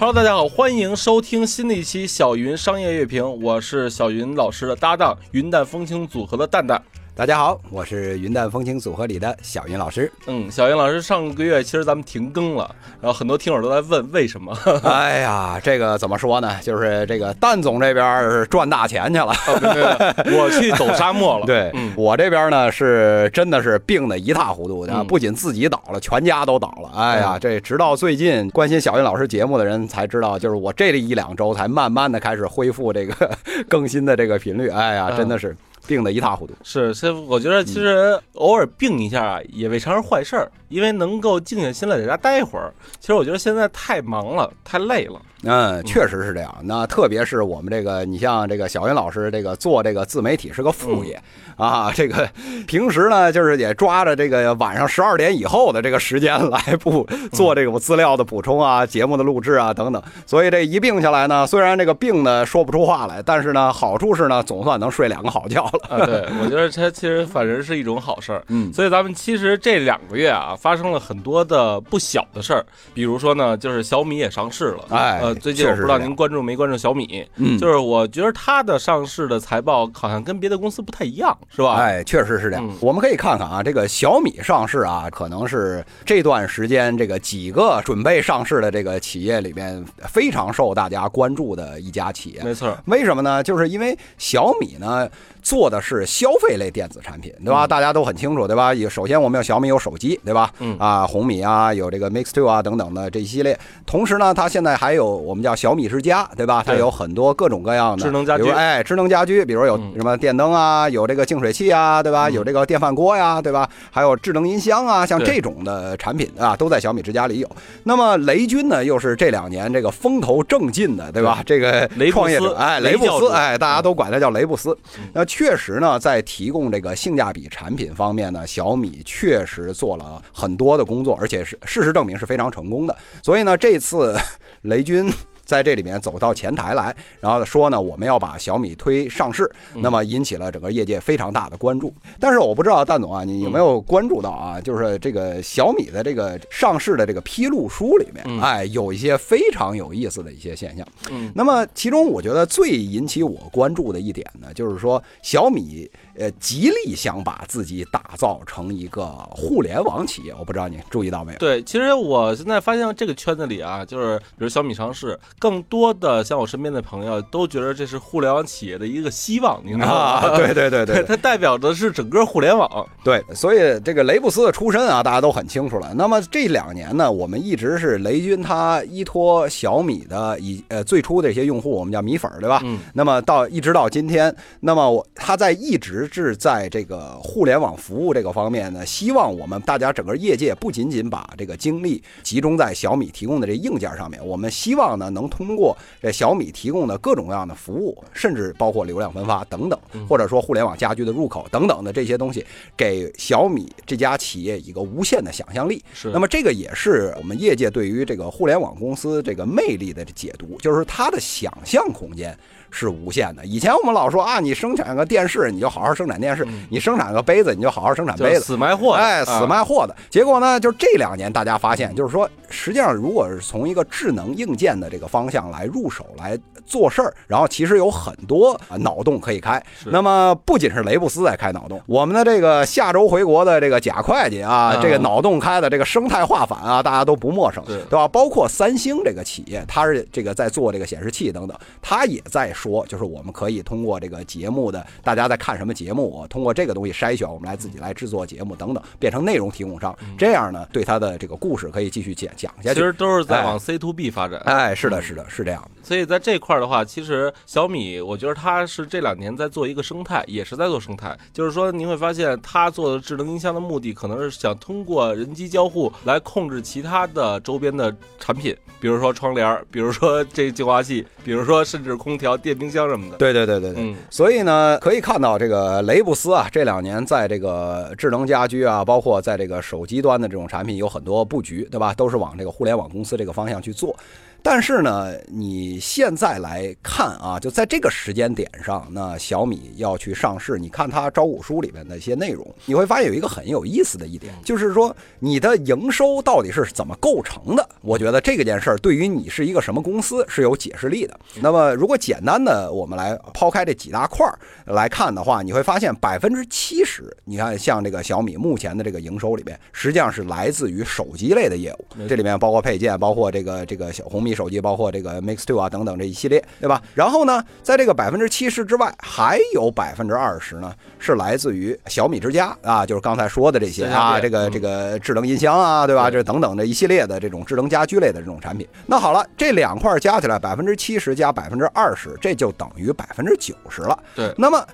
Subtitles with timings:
[0.00, 6.82] Hello，大家好，欢迎收听新的一期小云商业乐评，我是小云老师的搭档，云淡风轻组合的蛋蛋。
[7.16, 10.10] 大家好，我是云淡风轻组合里的小云老师。
[10.26, 14.56] 嗯，小云老师，上个月其实咱们停更了，然后很多听友都在问为什么。
[14.84, 16.56] 哎呀，这个怎么说呢？
[16.62, 19.34] 就是这个蛋总这边赚大钱去了，
[20.32, 21.44] 我去走沙漠了。
[21.44, 26.90] 对，我这边呢是真的是病的一塌糊涂的，不仅自己倒了，全家都倒了。
[26.98, 33.30] 哎呀，这直到最近关心小云老师节目的人才知道，就是我这一两周才慢慢的开始恢复这个
[33.68, 34.70] 更新的这个频率。
[34.70, 35.54] 哎呀，真的是。
[35.86, 42.72] 病得一塌糊涂，是，所以我觉得其实偶尔病一下啊，也未尝是坏事儿，因为能够静下心来在家待一会儿。
[42.98, 45.20] 其实我觉得现在太忙了，太累了。
[45.44, 46.54] 嗯，确实是这样。
[46.62, 51.18] 那特别是我们这个，你像这个小云老师，这个做这个自媒体是个副业
[51.56, 51.90] 啊。
[51.94, 52.28] 这个
[52.66, 60.02] 平时呢，就是也抓着这个晚上十二点以后的这个时间来补做这种资料的补充啊、节目的录制啊等等。
[60.26, 65.80] 所以这一病下来呢，虽然这个病呢说不出话来，但是呢，好处是呢，总算能睡两个好觉了。
[65.88, 68.44] 啊，对，我觉得它其实反正是一种好事儿。
[68.48, 74.84] 嗯，所以咱们其实这两个月啊，发生了很多的不小的事儿，比如说呢，就是小米也上市了。
[74.90, 75.29] 哎。
[75.34, 81.74] 最近我不知道您关注没关注小米，嗯，就是我觉得它的上市的财报好像跟别的公司不太一样，是吧？
[81.76, 82.68] 哎，确实是这样。
[82.80, 92.42] 我们可以看看啊，这个小米上市啊，可能是这段时间这个几个准备上市的这个企业里面非常受大家关注的一家企业。
[92.42, 93.42] 没错，为什么呢？
[93.42, 95.08] 就是因为小米呢。
[95.42, 97.66] 做的是消费类电子产品，对吧？
[97.66, 98.72] 大家都很清楚，对吧？
[98.74, 100.50] 有首先我们有小米有手机，对吧？
[100.58, 103.58] 嗯啊，红米啊，有这个 Mix Two 啊等等的这一系列。
[103.86, 106.62] 同时呢，它现在还有我们叫小米之家，对吧？
[106.64, 112.28] 它有很多各种各样的智能家居，哎，智能家居，比如有什么电灯啊，有这个净水器啊，对吧？
[112.30, 113.68] 有这个电饭锅呀，对吧？
[113.90, 117.50] 还有智能音箱啊，像这种的产品啊，都在小米之家里有。
[117.84, 121.42] 那么雷军呢，又是这两年这个风头正劲的，对吧？
[121.44, 124.76] 这个创业者，哎，雷布斯，哎，大家都管他叫雷布斯。
[125.12, 132.96] 那确实呢，在提供这个性价比产品方面呢，小米确实做了很多的工作，而且是事实证明是非常成功的。
[133.22, 134.18] 所以呢，这次
[134.62, 135.08] 雷军。
[135.50, 141.92] 在这里面走到前台来，然后说呢，我们要把小米推上市，那么引起了整个业界非常大的关注。
[142.20, 144.60] 但是我不知道蛋总啊，你有没有关注到啊？
[144.60, 150.86] 就是这个小米的这个上市的这个披露书里面，哎，有一些非常有意思的一些现象。
[151.10, 155.90] 嗯，那么其中我觉得最引起我关注的一点呢，就是说小米。
[156.20, 161.38] 呃，极力想把自己打造成一个互联网企业，我不知道你注意到没有？
[161.38, 170.28] 对，其实我现在发现这个圈子里啊，就是比如小米上市，更多的像我身边的朋友都觉得这是互联网企业的一个希望，你知道吗？
[170.36, 172.86] 对对对对，它代表的是整个互联网。
[173.02, 175.94] 对，所以这个雷布斯的出身啊，大家都很清楚了。
[175.94, 182.60] 那么这两年呢，我们一直是雷军他依托小米的以呃最初的一些用户，我们叫米粉，对吧？
[182.62, 182.78] 嗯。
[182.92, 186.09] 那么到一直到今天，那么我他在一直。
[186.12, 199.78] 是在这个互联网服务这个方面呢，希望我们大家整个业界不仅仅把这个精力集中在小米提供的这硬件上面，我们希望呢能通过这小米提供的各种各样的服务，甚至包括流量分发等等，
[200.08, 202.44] 或者说互联网家居的入口等等的这些东西，
[202.76, 205.82] 给小米这家企业一个无限的想象力。
[205.92, 212.36] 是，那么这个也是我们业界对于这个互联网公司这个魅力的解读，就是它的想象空间。
[212.70, 213.44] 是无限的。
[213.44, 218.40] 以前我们老说啊，你生产个电视，你就好好生产电视；你生产个杯子，你就好好生产杯子。
[218.40, 219.94] 死卖货，哎，死卖货的。
[220.08, 226.38] 结果呢，就这两年大家发现，就是说，实际上如果是从一个智能硬件的这个方向来入手来
[226.70, 229.60] 做事儿，然后其实有很多脑洞可以开。
[229.86, 238.06] 那么不仅是雷布斯在开脑洞，我们的这个下周回国的这个贾会计啊，这个脑洞开的这个生态化反啊，大家都不陌生，对吧？
[238.06, 242.52] 包括三星这个企业，它是这个在做这个显示器等等，它也在。
[242.60, 249.96] 说就是我们可以通过这个节目的，大家在看什么节目，通过这个东西筛选，我们来自己来制作节目等等，变成内容提供商。
[250.18, 252.74] 这样呢，对他的这个故事可以继续讲讲下去。
[252.74, 254.38] 其实都是在往 C to B 发展。
[254.40, 255.66] 哎，是的，是的，是这样。
[255.82, 261.18] 所以在这块的话，其实小米，我觉得它是这两年在做一个生态，也是在做生态。
[261.32, 272.50] 就是说，你会发现它做的智能音箱的目的，可能是想通过人机交互来控制其他的周边的产品，比如说窗帘，比如说这净化器，比如说甚至空调电。
[272.50, 281.94] 电冰箱什么的，对对对对对，所以呢，可以看到这个雷布斯啊，这两年在这个智能家居啊，包括在这个手机端的这种产品有很多布局，对吧？
[281.94, 283.96] 都是往这个互联网公司这个方向去做。
[284.42, 297.68] 但是呢，你现在来看啊，就在这个时间点上，那小米要去上市，你看它招股书里面的一些内容，你会发现有一个很有意思的一点，就是说你的营收到底是怎么构成的？
[297.82, 301.18] 我觉得这个件事儿对于你是一个什么公司是有解释力的。
[301.40, 316.82] 那么如果简单的我们来抛开这几大块儿来看的话，你会发现百分之七十，你看像这个小米目前的这个营收里面，实际上是来自于手机类的业务，这里面包括配件，包括这个这个小红米手机，包括这个 Mix Two 啊等等这一系列，对吧？
[316.94, 326.10] 然后呢，在这个百分之七十之外，还有百分之二十呢，是来自于小米之家啊，就是刚才说的这些啊，这个这个智能音箱啊，对吧？
[326.10, 328.66] 这等等这一系列的这种智能家居类的这种产品。
[328.86, 333.98] 那好了，这两块加起来百分之七十加百分之二十，这就等于百分之九十了。
[334.14, 334.66] 对，那么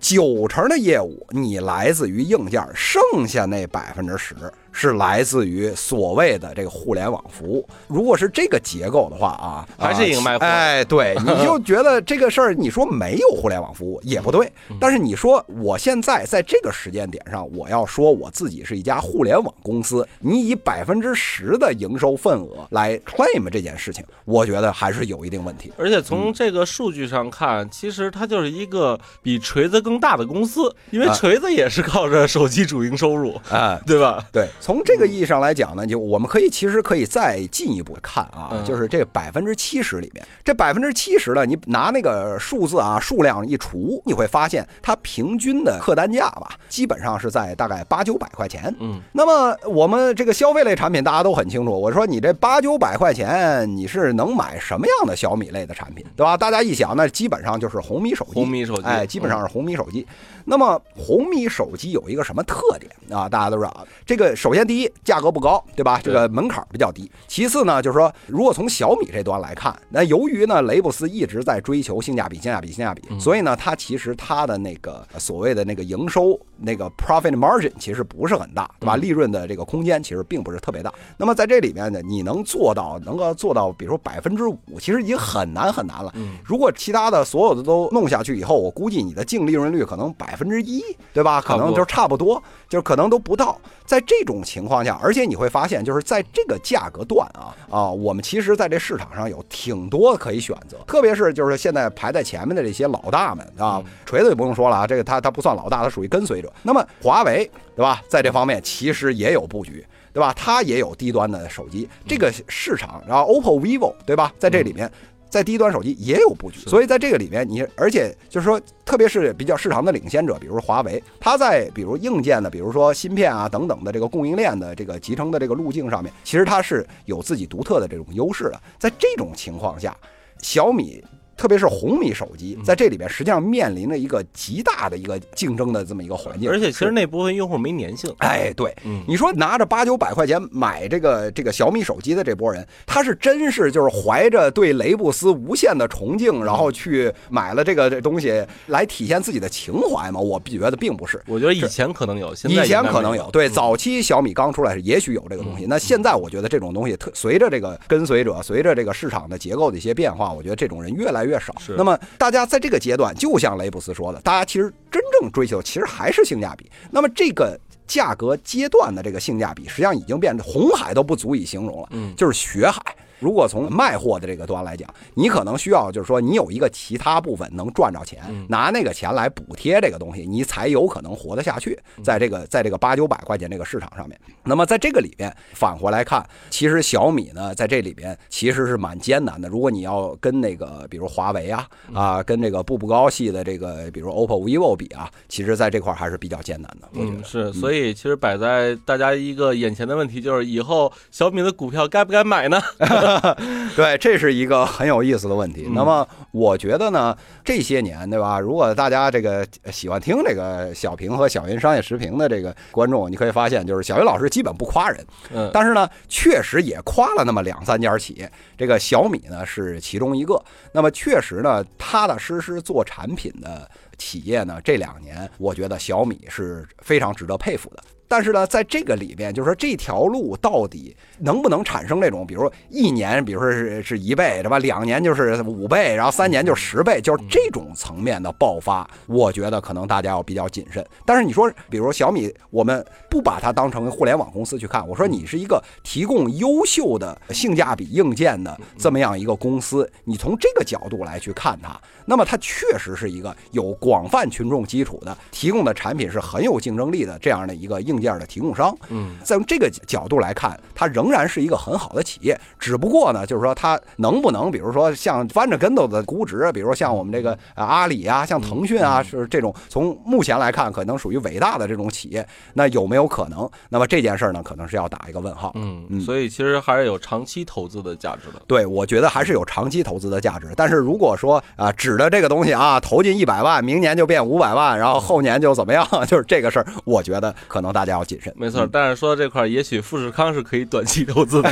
[0.00, 4.34] 九成的业务你来自于硬件，剩下那百分之十。
[4.76, 7.66] 是来自于所谓的这个互联网服务。
[7.86, 10.44] 如果是这个结构的话啊，还是一个卖货。
[10.44, 14.52] 哎，对，你就觉得这个事儿，你说没有互联网服务也不对。
[14.80, 25.72] 但是你说我现在在这个时间点上，我要说我自己是一家互联网公司，你以百分之十的营收份额来 claim 这件事情，我觉得还是有一定问题。
[25.78, 34.26] 而且从这个数据上看，其实它就是一个比锤子更大的公司，因为锤子也是靠着手机主营收入啊，对吧？
[34.32, 34.48] 对。
[34.64, 48.74] 从这个意义上来讲呢，就我们可以其实可以再进一步看啊，就是这百分之七十里面，这百分之七十呢，你拿那个数字啊数量一除，你会发现它平均的客单价吧，基本上是在大概八九百块钱。
[48.80, 56.38] 嗯，那么我们这个消费类产品大家都很清楚，我说你这八九百块钱你是能买什么样的小米类的产品，对吧？
[56.38, 60.06] 大家一想，那基本上就是红米手机，红米手机，哎，基本上是红米手机。
[60.46, 63.28] 那么红米手机有一个什么特点啊？
[63.28, 66.00] 大家都知道，这个首先第一，价格不高，对吧？
[66.00, 67.10] 这个门槛比较低。
[67.26, 78.94] 其次呢，就是说，如果从小米这端来看，那由于呢，雷布斯一直在追求性价比、性价比、性价比，所以呢，它其实它的那个所谓的那个营收那个 profit margin 其实不是很大，对吧？
[78.94, 80.94] 利润的这个空间其实并不是特别大。
[81.16, 86.14] 那么在这里面呢，你能做到能够做到，比如说百分之五，其实已经很难很难了。
[86.44, 90.34] 如果其他的所有的都弄下去以后，我估计你的净利润率可能百。
[90.34, 91.40] 百分之一，对吧？
[91.40, 93.56] 可能就差不多，就是可能都不到。
[93.84, 100.78] 在这种情况下，而且你会发现，就是在这个价格段啊啊，我们其实在这市场上有挺多可以选择。
[100.86, 106.52] 特别是就是现在排在前面的这些老大们啊，锤子就不用说了啊，这个它它不算老大，它属于跟随者。
[106.62, 108.00] 那么华为，对吧？
[108.08, 110.32] 在这方面其实也有布局，对吧？
[110.34, 114.32] 它也有低端的手机，这个市场，然后 OPPO、vivo，对吧？
[114.38, 114.90] 在这里面。
[115.34, 128.62] 在低端手机也有布局，所以在这个里面，你而且就是说，特别是比较市场的领先者，比如华为，它在比如硬件的，比如说芯片啊等等的这个供应链的这个集成的这个路径上面，其实它是有自己独特的这种优势的。
[128.78, 129.96] 在这种情况下，
[130.38, 131.02] 小米。
[131.36, 136.50] 特别是红米手机在这里边，实际上面临着一个极大的一个竞争的这么一个环境。
[136.50, 138.12] 而且，其实那部分用户没粘性。
[138.18, 138.74] 哎，对，
[139.06, 150.20] 你说拿着八九百块钱买这个这个小米手机的这波人，他是真是就是怀着对雷布斯无限的崇敬，然后去买了这个这东西来体现自己的情怀吗？
[150.20, 151.20] 我觉得并不是。
[151.26, 153.28] 我觉得以前可能有，现在以前可能有。
[153.30, 155.66] 对，早期小米刚出来时，也许有这个东西。
[155.66, 161.54] 那现在我觉得这种东西，特随着这个跟随者，随着这个市场的结构的一些变化，我觉得这种人越来越少。
[161.76, 161.98] 那么。
[162.18, 166.70] 大家在这个阶段，就像雷布斯说的，大家其实真正追求其实还是性价比。
[166.90, 172.80] 那么这个价格阶段的这个性价比，实际上已经变成红海都不足以形容了，嗯，就是血海。
[173.24, 181.78] 如果从卖货的这个端来讲，你可能需要就是说，你有一个其他部分能赚着钱，拿那个钱来补贴这个东西，你才有可能活得下去。
[182.02, 189.48] 在这个在这个八九百块钱这个市场上面，那么在这个里边返回来看，其实小米呢在这里边其实是蛮艰难的。
[189.48, 196.88] 如果你要跟那个比如华为啊啊，跟这个步步高系的这个比如 OPPO、vivo 比啊，其实在这块还是比较艰难的。
[196.92, 202.60] 我觉得是，所以其实摆在大家一个眼前的问题就是，以后小米的股票该不该买呢？
[203.76, 205.68] 对，这是一个很有意思的问题。
[205.72, 208.38] 那么，我觉得呢，这些年，对吧？
[208.38, 218.30] 如果大家这个喜欢听这个小平和小云商业时评的这个观众，你可以发现，就是小云老师基本不夸人，嗯，但是呢，确实也夸了那么两三家企业。
[218.56, 220.42] 这个小米呢是其中一个。
[220.72, 223.68] 那么，确实呢，踏踏实实做产品的
[223.98, 227.82] 企业呢，这两年，我觉得小米是非常值得佩服的。
[228.06, 234.58] 但是呢，在这个里边，就是说这条路到底能不能产生这种，比如说一年，比如说是是一倍，对吧？
[234.58, 240.84] 两年就是五倍，然后三年就十倍，就是这种层面的爆发，我觉得可能大家要比较谨慎。
[241.04, 258.76] 但是你说，比如小米，我们不把它当成互联网公司去看，我说你是一个提供优秀的性价比硬件的这么样一个公司，你从这个角度来去看它，那么它确实是一个有广泛群众基础的，提供的产品是很有竞争力的这样的一个硬件的提供商。
[258.88, 262.38] 嗯，在这个角度来看，它仍然是一个很好的企业。
[262.58, 273.48] 只不过呢，就是说它能不能，比如说像翻着跟头的估值，比如说像我们这个阿里啊，像腾讯啊，是这种从目前来看可能属于伟大的这种企业，那有没有可能？
[273.68, 275.52] 那么这件事儿呢，可能是要打一个问号。
[275.54, 278.40] 嗯，所以其实还是有长期投资的价值的。
[278.46, 280.52] 对，我觉得还是有长期投资的价值。
[280.56, 288.32] 但是如果说啊，指的这个东西啊，投进一百万，明年就变五百万，然后后年就怎么样， 就是这个事儿，我觉得可能大家要谨慎。
[288.36, 291.50] 没错，但是说到这块儿，也许富士康是可以短期投资的，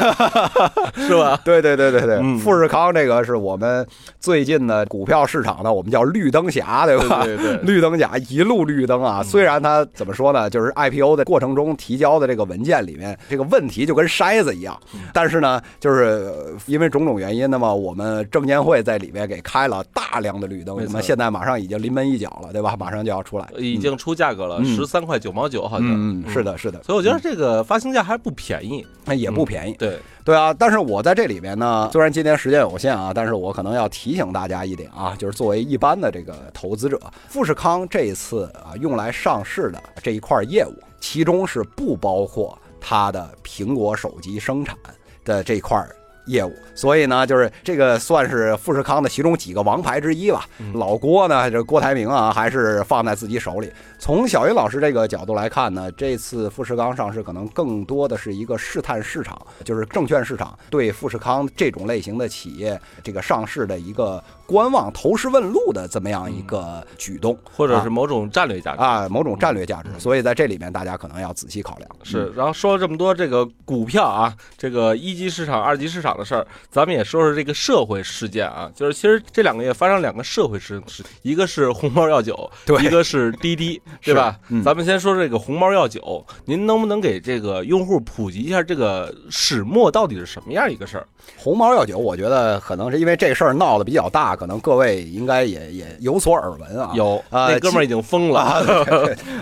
[0.96, 1.38] 是吧？
[1.44, 3.86] 对对对对对，富士康这个是我们
[4.20, 7.22] 最近的股票市场呢，我们叫绿灯侠，对吧？
[7.24, 9.22] 对对， 绿灯侠一路绿灯啊。
[9.22, 14.78] 虽然它怎么说呢，就是 IPO 的过程中提交的这个文件里面这个问题就跟筛子一样，
[15.12, 16.32] 但是呢，就是
[16.66, 22.76] 因为种种原因，那么我们证监会在里面给开了大量的绿灯，那么现在马上已经临门一脚了，对吧？
[22.78, 25.88] 马上就要出来，已经出价格了，十三块九毛九，好像。
[25.88, 26.82] 嗯，是的，是的。
[26.82, 29.74] 所以我觉得这个发行价还不便宜，那也不便宜。
[29.74, 29.98] 对。
[30.24, 44.76] 对啊，但是我在这里面呢，虽然今天时间有限啊，但是我可能要提醒大家一点啊，就是作为一般的这个投资者，富士康这一次啊用来上市的这一块业务，其中是不包括它的苹果手机生产
[45.24, 45.84] 的这块
[46.26, 50.46] 业务，所以呢，就是这个算是富士康的其中几个王牌之一吧。
[50.74, 53.70] 老郭呢，这郭台铭啊，还是放在自己手里。
[53.98, 69.90] 从小云老师这个角度来看呢，这次富士康上市可能更多的是一个试探市场，就是证券市场对富士康这种类型的企业这个上市的一个观望、投石问路的这么样一个举动，或者是某种战略价值啊，某种战略价值。
[69.98, 71.88] 所以在这里面，大家可能要仔细考量。
[72.02, 78.70] 是，然后说了这么多这个股票啊，这个一级市场、二级市场的事儿，咱们也说说这个社会事件啊。
[78.74, 83.80] 就是其实这两个月发生两个社会事事，一个是红包药酒，对，一个是滴滴。
[84.02, 84.38] 对吧？
[84.64, 91.06] 咱们先说这个红包药酒，您能不能给这个用户普及一下这个始末到底是什么样一个事儿？
[91.36, 96.90] 红包药酒，我觉得可能是因为这事儿闹得比较大，可能各位应该也也有所耳闻啊。
[96.94, 98.40] 有啊，那哥们儿已经疯了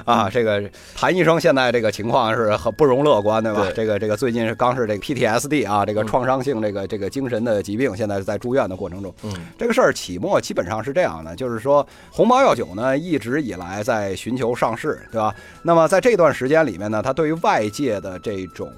[0.05, 0.29] 啊！
[0.33, 0.63] 这个
[0.95, 3.67] 谭医生现在这个情况是很不容乐观，对吧？
[3.75, 9.15] 这个这个最近是刚是这个 PTSD 啊，这个创伤性这个这个精神的疾病，现在在住院的过程中。
[9.23, 15.35] 嗯，这个事儿起末基本上是这样的，就是说红猫药酒呢一直以来在寻求上市，对吧？
[15.63, 18.71] 那么在这段时间里面呢，它对于外界的这种。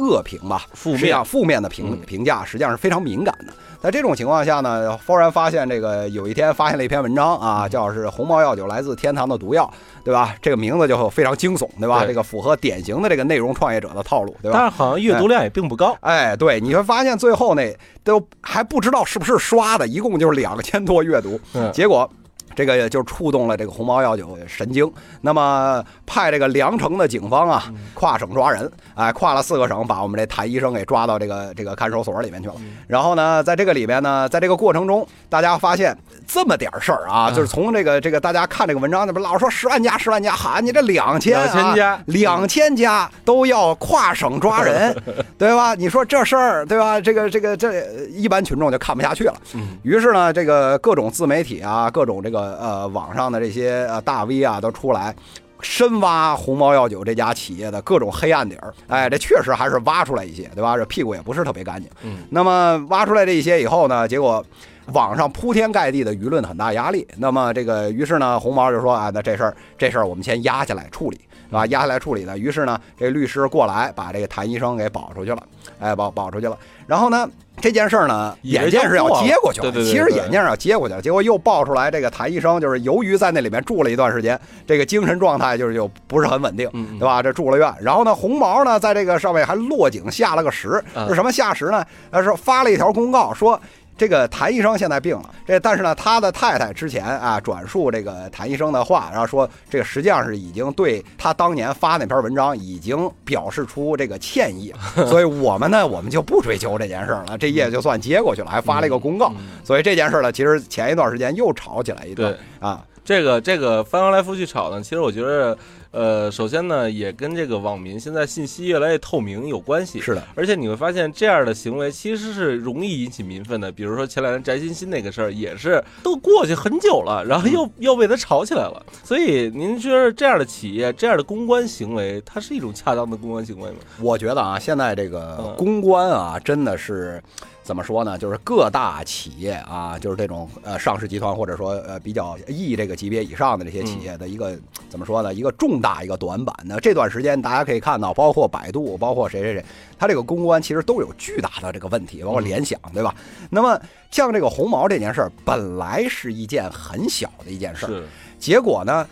[0.00, 3.52] 恶评吧，负面负面的评评价实际上是非常敏感的。
[3.80, 9.70] 在这种情况下呢，忽然发现这个有一天发现了一篇文章啊，叫是红毛药酒来自天堂的毒药，
[10.04, 10.34] 对吧？
[10.42, 12.04] 这个名字就非常惊悚，对吧？
[12.06, 14.58] 这个符合典型的这个内容创业者的套路，对吧？
[14.58, 15.96] 但是好像阅读量也并不高。
[16.00, 21.40] 哎，对，你会发现最后那都还不知道是不是刷的，一共就是两千多阅读，
[21.72, 22.10] 结果。
[22.54, 24.90] 这个就触动了这个红毛药酒神经，
[25.20, 27.64] 那么派这个凉城的警方啊，
[27.94, 32.54] 跨省抓人，哎，跨了四个省，把我们这谭医生给抓到这个这个看守所里面去了。
[32.88, 44.94] 然后呢，在这个里面呢，在这个过程中，大家发现这么点事儿啊，就是从这个这个大家看这个文章，那不老说十万家十万家，哈，你这两千两千家两千家都要跨省抓人，
[45.38, 45.74] 对吧？
[45.76, 47.00] 你说这事儿，对吧？
[47.00, 49.34] 这个这个这一般群众就看不下去了。
[49.82, 52.39] 于是呢，这个各种自媒体啊，各种这个。
[52.40, 55.14] 呃呃，网上的这些呃大 V 啊，都出来
[55.60, 58.72] 深挖鸿茅药酒这家企业的各种黑暗底儿。
[58.88, 60.76] 哎，这确实还是挖出来一些，对吧？
[60.76, 61.90] 这屁股也不是特别干净。
[62.02, 62.18] 嗯。
[62.30, 64.44] 那么挖出来这一些以后呢，结果
[64.92, 67.06] 网上铺天盖地的舆论很大压力。
[67.18, 71.66] 那么这个，于是呢，红毛就说啊，那这事儿这事儿我们先压下来处理，是吧？
[71.66, 75.42] 压下来处理呢，于是呢，这律师过来把这个谭医生给保出去了，
[75.78, 76.56] 哎，保保出去了。
[76.86, 77.28] 然后呢？
[77.60, 87.22] 这件事儿呢，眼见是要接过去了，其实眼见是要接过去了，结果又爆出来，这个谭医生就是由于在那里面住了一段时间，这个精神状态就是就不是很稳定，对吧？
[87.22, 91.84] 这住了院，然后呢，红毛呢在这个上面还落井下了个石，是什么下石呢？
[92.10, 93.60] 他说发了一条公告说。
[94.00, 104.72] 这个谭医生现在病了，这但是呢，他的太太之前啊转述这个谭医生的话，然后说这个实际上是已经对他当年发那篇文章已经表示出这个歉意，
[105.06, 109.30] 所以我们呢，我们就不追究这件事了，这页就算接过去了，还发了一个公告，
[109.62, 112.82] 所以这件事呢，其实前一段时间又吵起来一段啊。
[113.04, 115.54] 这个这个翻来覆去吵呢，其实我觉得。
[115.92, 120.00] 呃，首先呢，也跟这个网民现在信息越来越透明有关系。
[120.00, 123.72] 是的，而且你会发现这样的行为其实是容易引起民愤的。
[123.72, 128.86] 比如说前两天翟欣欣那个事儿，也是都过去很久了，然后又又被他炒起来了。
[129.02, 133.78] 所以您觉得这样的企业这样的公关行为，它是一种恰当的公关行为吗？
[134.00, 137.22] 我觉得啊，现在这个公关啊，真的是。
[137.70, 138.18] 怎么说呢？
[138.18, 144.58] 就是各大企业啊，就是这种呃上市集团或者说呃比较亿这个级别以上的这些企业的一个
[144.88, 145.32] 怎么说呢？
[145.32, 146.80] 一个重大一个短板呢。
[146.82, 149.64] 这段时间大家可以看到，包括百度，包括谁谁谁，
[149.96, 153.14] 它这个公关其实都有巨大的这个问题，包括联想，对吧？
[153.50, 158.02] 那么像这个红毛这件事儿，本来是一件很小的一件事儿，
[158.36, 159.06] 结果呢？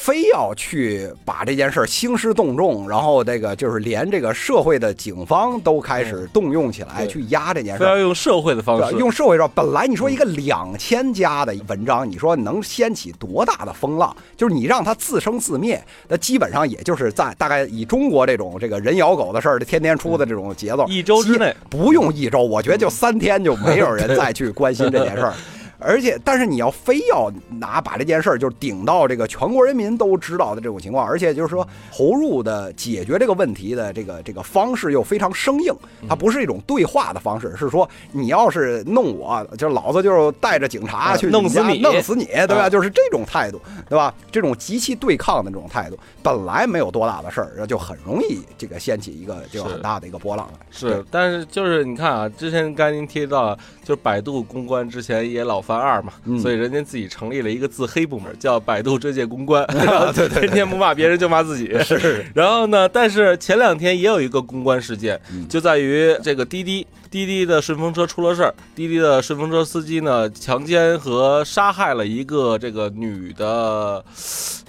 [0.00, 14.16] 非要去把这件事儿兴师动众，然后这个就是连这个社会的警方都开始动用起来去压这件事儿，要用社会的方式，用社会上本来你说一个两千加的文章，你说能掀起多大的风浪？
[14.38, 15.78] 就是你让它自生自灭，
[16.08, 21.54] 那基本上也就是在大概以中国这种这个人咬狗的事儿，天天出的这种节奏，一周之内。
[21.68, 25.34] 不用一周，我觉得就三天就没有人再去关心这件事儿。
[25.80, 35.72] 而且，但是你要非要拿把这件事儿就顶到这个全国人民都知道的这种情况，而且就是说投入的解决这个问题的这个这个方式又非常生硬，
[36.06, 42.68] 它不是一种对话的方式，是说你要是弄我，就老子就带着警察去弄死你，弄死你，对吧？
[42.68, 43.58] 就是这种态度，
[43.88, 44.14] 对吧？
[44.30, 50.66] 这种极其对抗的这种态度，本来没有多大的事儿，就很容易这个掀起一个就很大的一个波浪来。
[50.70, 55.60] 是，但是就是你看啊，之前刚您提到，就是百度公关之前也老。
[55.70, 56.12] 凡二嘛，
[56.42, 59.64] 所以人家自己成立了一个自黑部门，叫百度这届公关，
[60.12, 61.78] 对对，天天不骂别人就骂自己。
[61.84, 74.04] 是， 然后呢，但是前两天也有一个公关事件，就在于这个滴滴滴滴的顺风车出了事儿，滴滴的顺风车司机呢强奸和杀害了一个这个女的，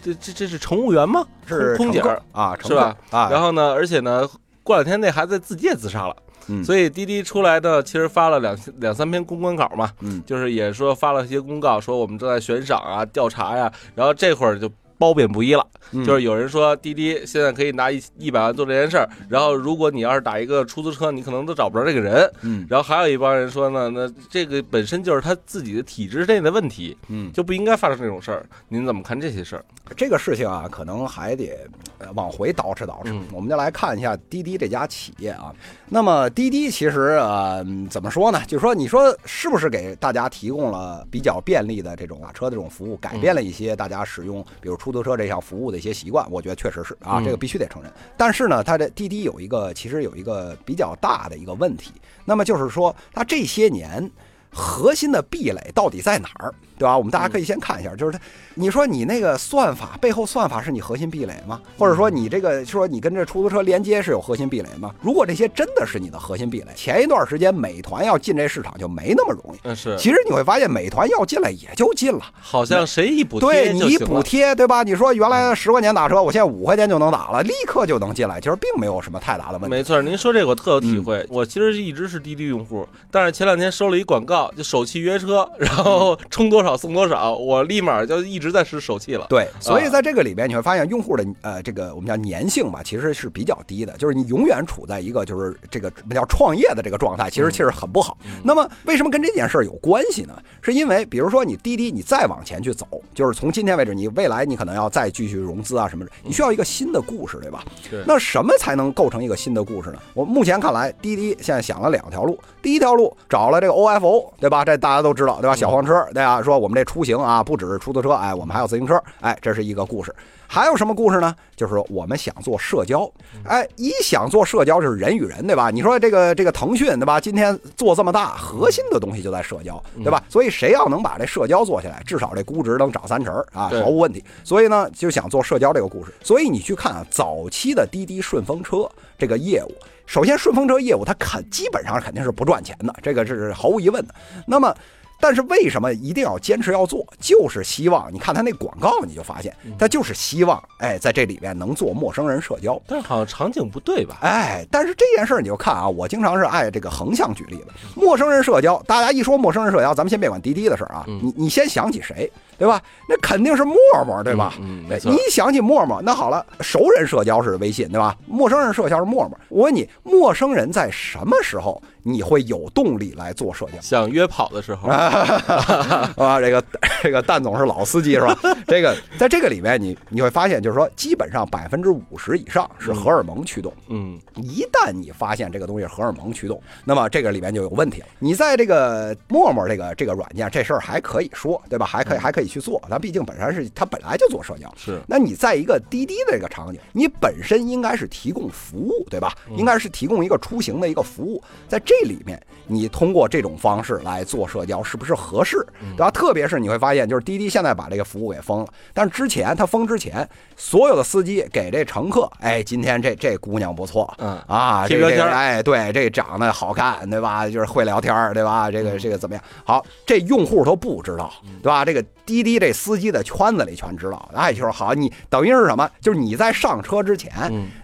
[0.03, 1.25] 这这这是乘务员吗？
[1.47, 1.99] 是空姐
[2.31, 2.95] 啊，是吧？
[3.09, 4.29] 啊，然后呢，而且呢，
[4.61, 6.15] 过两天那孩子自己也自杀了。
[6.63, 14.69] 所以滴滴出来的其实发了两两三篇公关稿嘛，嗯，就是也说发了一些公告，说我们正在悬赏啊、调查呀，然后这会儿就。
[15.01, 15.65] 褒贬不一了，
[16.05, 22.31] 就是有人说滴滴现在可以拿一一百万做这件事儿，然后如果你要是打一个出租车，你可能都找不着这个人。
[22.41, 28.45] 嗯，然后还有一帮人说呢，那这个本身就是他自己的体制内的问题，嗯，就不应该发生这种事儿。
[28.67, 29.65] 您怎么看这些事儿？
[29.97, 31.67] 这个事情啊，可能还得
[32.13, 33.19] 往回倒饬倒饬。
[33.33, 35.51] 我们就来看一下滴滴这家企业啊。
[35.89, 38.39] 那么滴滴其实呃，怎么说呢？
[38.47, 47.89] 就是说，你说是不是给大家提供了比较便利的这种打车的这种服务，改变了一些大家使用，比如出出租车这项服务的一些习惯，我觉得确实是啊，这个必须得承认。
[48.17, 51.93] 但是呢，它的滴滴有一个，其实有一个比较大的一个问题，
[52.25, 54.11] 那么就是说，它这些年
[54.49, 56.53] 核心的壁垒到底在哪儿？
[56.77, 56.97] 对吧？
[56.97, 58.19] 我们大家可以先看一下，就是他，
[58.61, 61.59] 你说你那个算法背后算法是你核心壁垒吗？
[61.79, 64.93] 或者说你这个说你跟这出租车连接是有核心壁垒吗？
[65.01, 69.57] 如果这些真的是你的核心壁垒，前一段时间美团要进这市场就没那么容易。
[69.63, 69.97] 嗯，是。
[69.97, 74.83] 其实你会发现美团要进来也就进了，好像谁一补贴对你补贴对吧？
[74.83, 79.69] 你说原来十块钱打车，我现在五块钱就能打了，立刻就能进来，其实并没有什么太大的问题。
[79.69, 81.25] 没错，您说这个我特有体会。
[81.29, 89.25] 我其实一直是滴滴用户，但是前两天收了一广告，就首汽约车，然后充多少送多少，我立马就一直在是手气了。
[89.29, 98.17] 对，所以在这个里边你会发现，用户的呃这个我们叫粘性吧，其实是比较低的，就是你永远处在一个就是这个什么叫创业的这个状态，其实其实很不好。
[98.43, 100.33] 那么为什么跟这件事儿有关系呢？
[100.61, 107.63] 是因为比如说你滴滴，你再往前去走，就是从今天为止，你未来你可能要再继续融资啊什么的，你需要一个新的故事，对吧？
[107.89, 108.03] 对。
[108.05, 109.97] 那什么才能构成一个新的故事呢？
[110.13, 112.39] 我目前看来，滴滴现在想了两条路。
[112.61, 114.63] 第一条路找了这个 OFO，对吧？
[114.63, 115.55] 这大家都知道，对吧？
[115.55, 120.13] 小黄车，大家说我们这出行啊，不只是出租车，哎，我们还有自行车，哎，这是一个故事。
[120.47, 121.33] 还有什么故事呢？
[121.55, 123.09] 就是说我们想做社交，
[123.45, 125.69] 哎，一想做社交就是人与人，对吧？
[125.71, 127.21] 你说这个这个腾讯，对吧？
[127.21, 130.21] 今天做这么大，核心的东西就在社交，对吧？
[130.27, 134.21] 所以谁要能把这社交做起来，至少这估值能涨三成啊，毫无问题。
[134.43, 136.13] 所以呢，就想做社交这个故事。
[136.21, 139.73] 所以你去看啊，早期的滴滴顺风车这个业务。
[140.05, 144.13] 首先，顺风车业务它肯基本上肯定是不赚钱的，这个是毫无疑问的。
[144.45, 144.75] 那么，
[145.21, 147.05] 但是为什么一定要坚持要做？
[147.19, 152.81] 就是希望你看他那广告，你就发现他就是希望，哎，在这里边能做陌生人社交。
[152.87, 154.17] 但是好像场景不对吧？
[154.21, 157.67] 哎，但是这件事儿你就看啊，我经常是爱这个横向举例子。
[157.95, 162.31] 陌生人社交，大家一说陌生人社交，咱们先别管滴滴的事儿啊，你你先想起谁？
[162.61, 162.79] 对对吧？
[163.09, 164.53] 那肯定是陌陌，对吧？
[164.61, 168.15] 嗯，对，你想起陌陌，那好了，熟人社交是微信，对吧？
[168.27, 169.35] 陌生人社交是陌陌。
[169.49, 173.81] 我问你，陌生人在什么时候你会有动力来做社交？
[173.81, 174.89] 想约跑的时候
[176.23, 176.63] 啊，这个
[177.01, 178.37] 这个蛋总是老司机是吧？
[178.67, 183.73] 这个在这个里面，你你会发现，就是说，基本上百分之五十以上是荷尔蒙驱动。
[183.89, 188.07] 嗯，一旦你发现这个东西荷尔蒙驱动，那么这个里面就有问题了。
[188.19, 191.87] 你在这个陌陌这个这个软件，这事儿还可以说，对吧？
[191.87, 192.81] 还可以还可以去做。
[192.89, 194.71] 它毕竟本身是它本来就做社交。
[194.77, 194.99] 是。
[195.07, 199.33] 那你在一个滴滴的这个场景，你本身应该是提供服务，对吧？
[199.55, 205.65] 应该是提供一个出行的一个服务，在这里面，你通过这种方式来做社交，是不是合适？
[205.95, 206.11] 对吧？
[206.11, 217.47] 特别是你会发现，就是滴滴现在把这个服务给封了，但是之前它封之前，所有的司机给这乘客，哎，今天这这姑娘不错，嗯啊，这个哎，对，这长得好看，对吧？
[217.47, 218.69] 就是会聊天，对吧？
[218.71, 219.43] 这个这个怎么样？
[219.63, 221.85] 好，这用户都不知道，对吧？
[221.85, 225.89] 这个滴滴这司机的圈子里全知道，哎，就是好，你等于是什么？
[225.99, 227.31] 就是你在上车之前，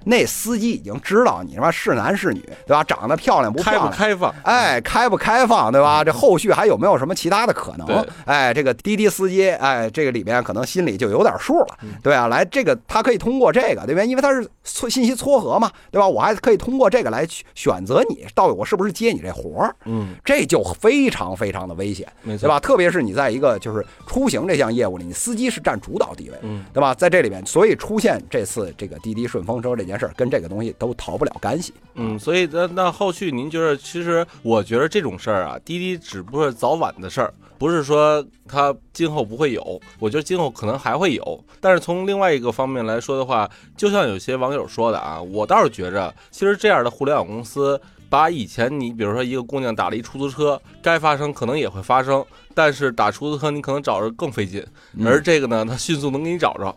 [0.05, 2.83] 那司机已经知道你他妈是男是女，对吧？
[2.83, 3.91] 长得漂亮不漂亮？
[3.91, 4.33] 开放？
[4.43, 6.03] 哎，开不开放，对吧？
[6.03, 8.05] 这后续还有没有什么其他的可能？
[8.25, 14.03] 哎，这个滴滴司机，哎，这个里面可能心里就有点数了，对啊，来，这个他可以通过这个，对吧？
[14.03, 16.07] 因为他是撮信息撮合嘛，对吧？
[16.07, 22.59] 我还可以通过这个来选择你到底我是不是接你这活儿，嗯，这就非常非常的危险，对吧？
[22.59, 26.93] 特别是你在一个就是出行这项业务里，你司机是占主导地位，嗯，对吧？
[26.93, 37.33] 在这里面，所以出现这次这个滴滴顺风车这件事儿，跟这个东西都逃不了干系，嗯，所以那那后续您觉得，其实我觉得这种事儿啊，滴滴只不过是早晚的事儿。
[37.59, 41.43] 不是说它今后不会有，我觉得今后可能还会有。
[41.59, 52.23] 但是从另外一个方面来说的话，就像有些网友说的啊，我倒是觉着，其实这样的互联网公司，把以前你比如说一个姑娘打了一出租车，该发生可能也会发生，
[52.57, 54.65] 但是打出租车你可能找着更费劲，
[55.05, 56.75] 而这个呢，它迅速能给你找着。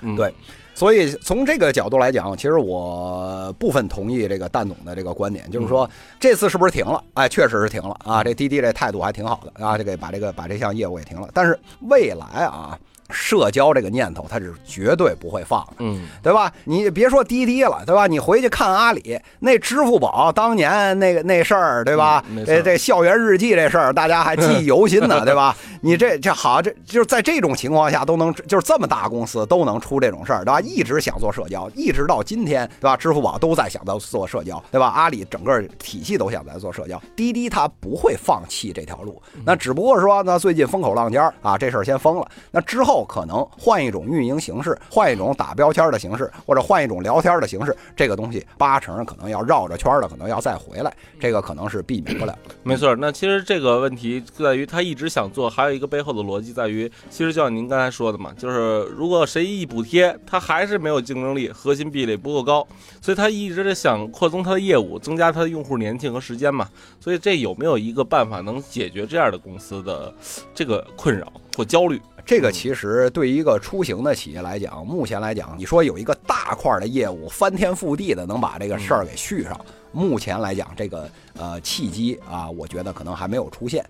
[0.00, 0.34] 嗯，对。
[0.74, 7.00] 所以从这个角度来讲，其实我部分同意这个蛋总的这个观点，就是说这次是不是停了？
[7.14, 8.24] 哎，确实是停了啊！
[8.24, 11.28] 这滴滴这态度还挺好的啊，这个把这个把这项业务给停了。
[11.32, 12.76] 但是未来啊。
[13.12, 16.52] 社交这个念头，他是绝对不会放的，嗯，对吧？
[16.64, 18.06] 你别说滴滴了，对吧？
[18.06, 22.24] 你回去看阿里那支付宝当年那个那事儿，对吧？
[22.46, 25.56] 这这校园日记这事儿，大家还记忆犹新呢， 对吧？
[25.80, 30.60] 你这这好，这就是在这种情况下都能，就是这么大公司都能出这种事儿，对吧？
[30.60, 32.96] 一直想做社交，一直到今天，对吧？
[32.96, 34.86] 支付宝都在想到做社交，对吧？
[34.88, 52.36] 阿里整个体系都想在做社交，滴滴它不会放弃这条路，那只不过说，那最近风口浪尖儿啊，这事儿先封了，那之可能换一种运营形式，换一种打标签的形式，或者换一种聊天的形式，这个东西八成可能要绕着圈的，可能要再回来，这个可能是避免不了。
[52.62, 62.66] 没错，那其实这个问题在于他一直想做，还有一个背后的逻辑在于，其实就像您刚才说的嘛，就是如果谁一补贴，他还是没有竞争力，核心壁垒不够高，
[63.00, 66.68] 所以他一直在想扩充他的业务，增加他的用户粘性和时间嘛。
[67.00, 70.12] 所以这有没有一个办法能解决这样的公司的
[70.54, 72.00] 这个困扰或焦虑？
[72.24, 79.60] 这个其实对于一个出行的企业来讲，目前来讲，你说有一个大块的业务翻天覆地的能把这个事儿给续上，
[79.92, 83.84] 目前来讲，这个呃契机啊，我觉得可能还没有出现。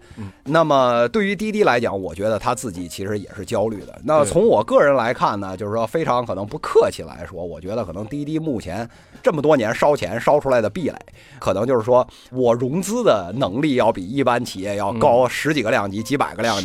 [0.44, 4.00] 那么对于滴滴来讲，我觉得他自己其实也是焦虑的。
[4.04, 8.88] 那从我个人来看呢，就是说非常可能不客气来说，我觉得可能滴滴目前
[9.22, 10.96] 这么多年烧钱烧出来的壁垒，
[11.38, 16.62] 可能就是说我融资的能力要比一般企业要高十几个量级、几百个量级，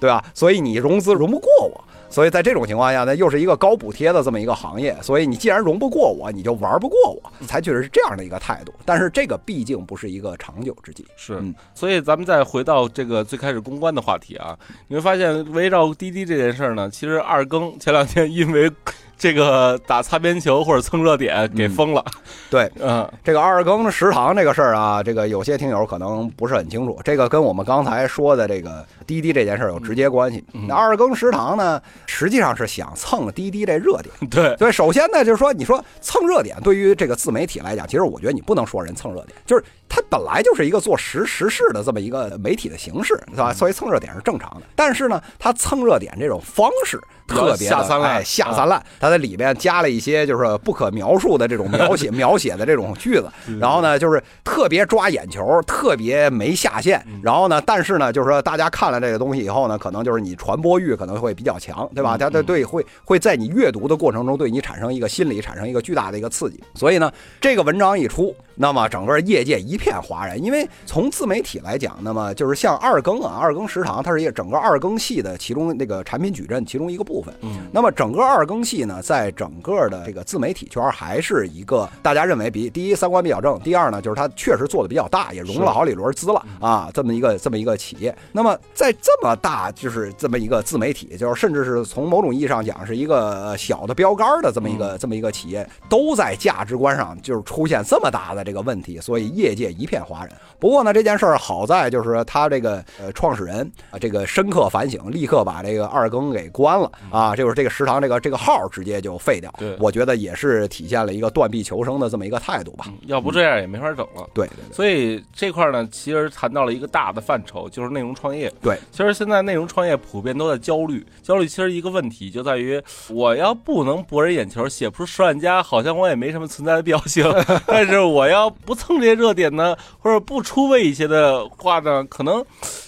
[0.00, 0.24] 对吧？
[0.34, 0.94] 所以你融。
[1.04, 8.72] 资融不过我，所以在这种情况下呢，又是一个高补贴的这么一个行业，所以你既然融不过我，你就玩不过我，采取的是这样的一个态度。
[8.84, 11.42] 但是这个毕竟不是一个长久之计，是。
[11.74, 18.70] 所以咱们再回到这个最开始公关的话题啊，你会发现围绕滴滴这件事儿呢，其实二更前两天因为。
[19.18, 22.04] 这个打擦边球或者蹭热点给封了，
[22.50, 30.44] 对，嗯，这个二更食堂这个事儿啊，这个有些听友可能不是很清楚，这个跟我们刚才说的这个滴滴这件事儿有直接关系。
[30.68, 34.72] 那二更食堂呢，实际上是想蹭滴滴这热点，对，所以。
[34.72, 39.64] 首先呢，就是说，你说蹭热点，对于这个自媒体来讲，其实我觉得你不能说人蹭热点，就是。
[39.86, 43.52] 它本来就是一个做实时事的这么一个媒体的形式，是吧？
[43.52, 44.62] 所以蹭热点是正常的。
[44.74, 48.82] 但是呢，它蹭热点这种方式特别下三滥，下三滥。
[48.98, 57.00] 他在里边加了一些就是不可描述的这种描写 描写的这种句子，然后呢，就是特别抓眼球，特别没下限。
[57.22, 62.18] 然后呢，但是呢，就是说大家看了这个东西以后呢，可能就是你传播欲可能会比较强，对吧？
[62.18, 66.60] 它对对会会在你阅读的过程中对你产生一个心理产生一个巨大的一个刺激。
[66.74, 69.84] 所以呢，这个文章一出，那么整个业界一片。
[69.84, 70.42] 片哗然。
[70.42, 77.34] 因为从自媒体来讲，那么就是像二更啊，二更食堂，它是一个整个二更系的其中那个产品矩阵其中一个部分。
[77.40, 88.16] 嗯，那么整个二更系呢，在整个的这个自媒体圈还是一个大家认为比第一三观比较正，第二呢就是它确实做的比较大，也融了好几轮资了啊，这么一个这么一个企业。
[88.32, 100.30] 那么在这么大就是这么一个自媒体，就是甚至是从某种意义上讲是一个小的标杆的这么一个这么一个企业，都在价值观上就是出现这么大的这个问题，所以业界一片哗然。
[100.58, 109.52] 不过呢，这件事儿好在就是他这个呃创始人啊，这个深刻反省，立刻把这个二更给关了啊，就是这个食堂这个这个号直接就废掉。
[109.58, 112.84] 对我觉得也是体现了一个断臂求生的这么一个态度吧。
[112.88, 114.28] 嗯要不这样也没法整了。
[114.32, 118.50] 对对对所以这块呢，其实谈到了一个大的范畴，就是内容创业。
[118.62, 127.24] 对，其实现在内容创业普遍都在焦虑，焦虑其实一个问题就在于，我要不能博人眼球，写不出十万加，好像我也没什么存在的必要性。
[127.66, 132.44] 但是我要不蹭这些热点呢，或者不出位一些的话呢，可能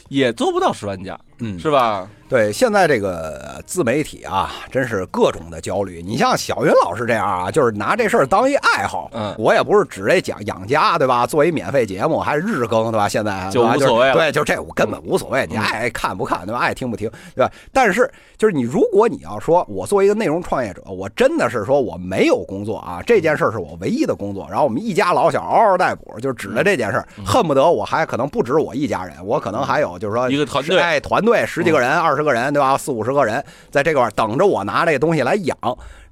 [0.09, 2.09] 也做不到十万加，嗯是吧？
[2.29, 6.03] 对，现在这个自媒体啊，真是各种的焦虑。
[6.03, 9.11] 你像小云老师这样啊，就是拿这事儿当一爱好。
[9.13, 11.27] 嗯我也不是指这讲养家，对吧？
[11.27, 13.09] 做一免费节目，还是日更，对吧？
[13.09, 16.59] 现在就无所谓了就是对，就这我根本无所谓，你爱看不看，对吧？
[16.59, 17.53] 爱听不听，对吧？
[17.73, 32.77] 但是就是你，如果你要说我作为一个内容创业者，我真的是说我没有工作啊，这件事儿是我唯一的工作，然后我们一家老小嗷嗷待哺，就是指着这件事儿，恨不得我还可能不止我一家人，我可能还有就是说一个团队哎，团队十几个人、二十个人，对吧？
[32.77, 35.57] 四五十个人在这块等着我拿这个东西来养。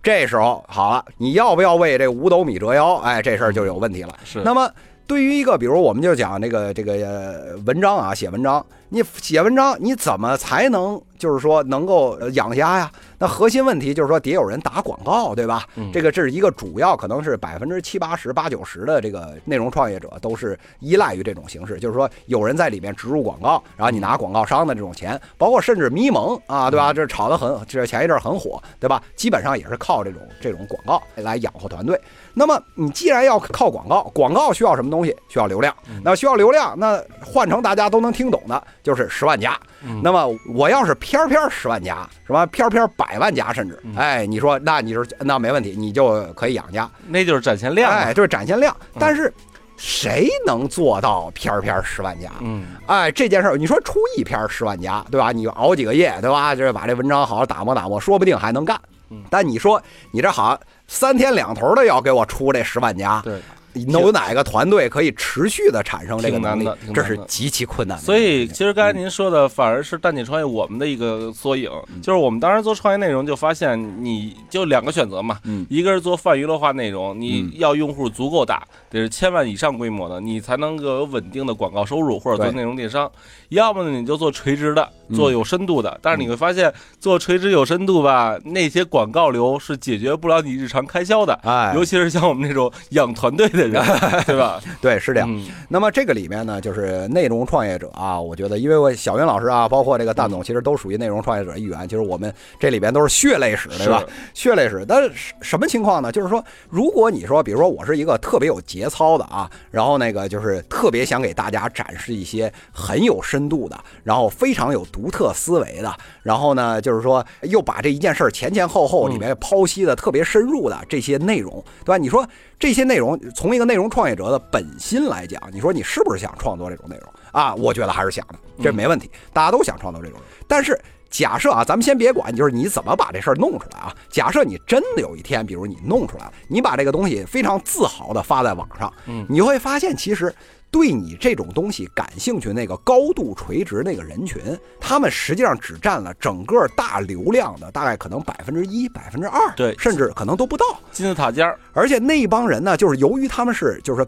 [0.02, 2.96] 这时候好了，你要不要为这五斗米折腰？
[2.96, 4.14] 哎，这事儿就有问题了。
[4.22, 4.70] 是那么
[5.06, 12.90] 对于一个，比如我们就讲这个这个呃文章啊，写文章，你写文章你怎么才能就是说能够呃养家呀？
[13.18, 15.66] 那核心问题就是说得有人打广告，对吧？
[15.76, 26.94] 嗯这个这是一个主要，可能是百分之七八十、八九十的这个内容创业者都是依赖于这种形式，就是说有人在里面植入广告，然后你拿广告商的这种钱，包括甚至咪蒙啊，对吧？
[26.94, 29.02] 这炒得很，这前一阵儿很火，对吧？
[29.14, 32.00] 基本上也是靠这种这种广告来养活团队。
[32.34, 35.16] 那么你既然要靠广告，广告需要什么东西？
[35.28, 35.74] 需要流量。
[36.02, 39.58] 那需要流量，那换成大家都能听懂的，就是十万加。
[39.86, 47.98] 嗯那么我要是偏偏十万加，什么偏偏百万加，甚至，哎，你说那你说那没问题，你就可以养家，那就是展现量嘛。
[47.98, 48.74] 哎，就是展现量。
[48.98, 49.32] 但是
[49.76, 52.30] 谁能做到偏偏十万加？
[52.40, 55.32] 嗯，哎，这件事儿，你说出一篇十万加，对吧？
[55.32, 56.54] 你熬几个夜，对吧？
[56.54, 59.22] 就是把这文章好好打磨打磨，说不定还能干嗯。
[59.30, 59.80] 但你说
[60.12, 63.40] 你这好像三天两头的要给我出这十万家，对。
[63.74, 68.04] 有哪个团队可以持续的产生这个能力这是极其困难的。
[68.04, 71.70] 所以，其实刚才您说的反而是蛋姐创业我们的一个缩影，
[72.02, 77.50] 就是我们当时做创业内容，就发现你就两个选择嘛，嗯一个是做泛娱乐化内容，你嗯。
[77.54, 83.06] 要用户足够大，得是千万以上规模的，你才能够有稳定的广告收入，或者做内容电商；
[83.50, 85.16] 要么呢，你就做垂直的，嗯。
[85.16, 85.98] 做有深度的。
[86.02, 93.82] 但是你会发现，做垂直有深度吧，那些广告流是解决不了你日常开销的，哎，尤其是像我们这种养团队的人，
[94.26, 94.60] 对吧？
[94.80, 95.28] 对，是这样。
[95.30, 101.86] 嗯那么这个里面呢，就是内容创业者啊，我觉得，因为我小云老师啊，包括这个蛋总，其实都属于内容创业者一员。
[101.88, 104.02] 就是我们这里边都是血泪史，对吧？
[104.34, 104.84] 血泪史。
[104.86, 106.12] 但是什么情况呢？
[106.12, 121.96] 就是说，如果你说，比如说我是一个特别有节操的啊，然后那个就是特别想给大家展示一些很有深度的，然后非常有独特思维的，然后呢，就是说又把这一件事儿前前后后里面剖析的特别深入的这些内容，对吧？
[121.96, 122.26] 你说
[122.58, 127.54] 这些内容从一个内容创业者的本心来讲，你说你是不是想创作这种内容啊？
[127.54, 130.18] 我觉得还是想的，这没问题，大家都想创作这种。
[130.46, 133.94] 但是假设啊，咱们先别管，就是你怎么把这事儿弄出来啊。
[134.08, 140.34] 假设你真的有一天，比如你弄出来了，你把这个东西非常自豪的发在网上，嗯你会发现其实。
[140.74, 144.42] 对你这种东西感兴趣那个高度垂直那个人群，
[144.80, 150.66] 他们实际上只占了整个大流量的大概可能百分之一、百分之二，对甚至可能都不到。
[150.90, 154.04] 金字塔尖儿，而且那帮人呢，就是由于他们是就是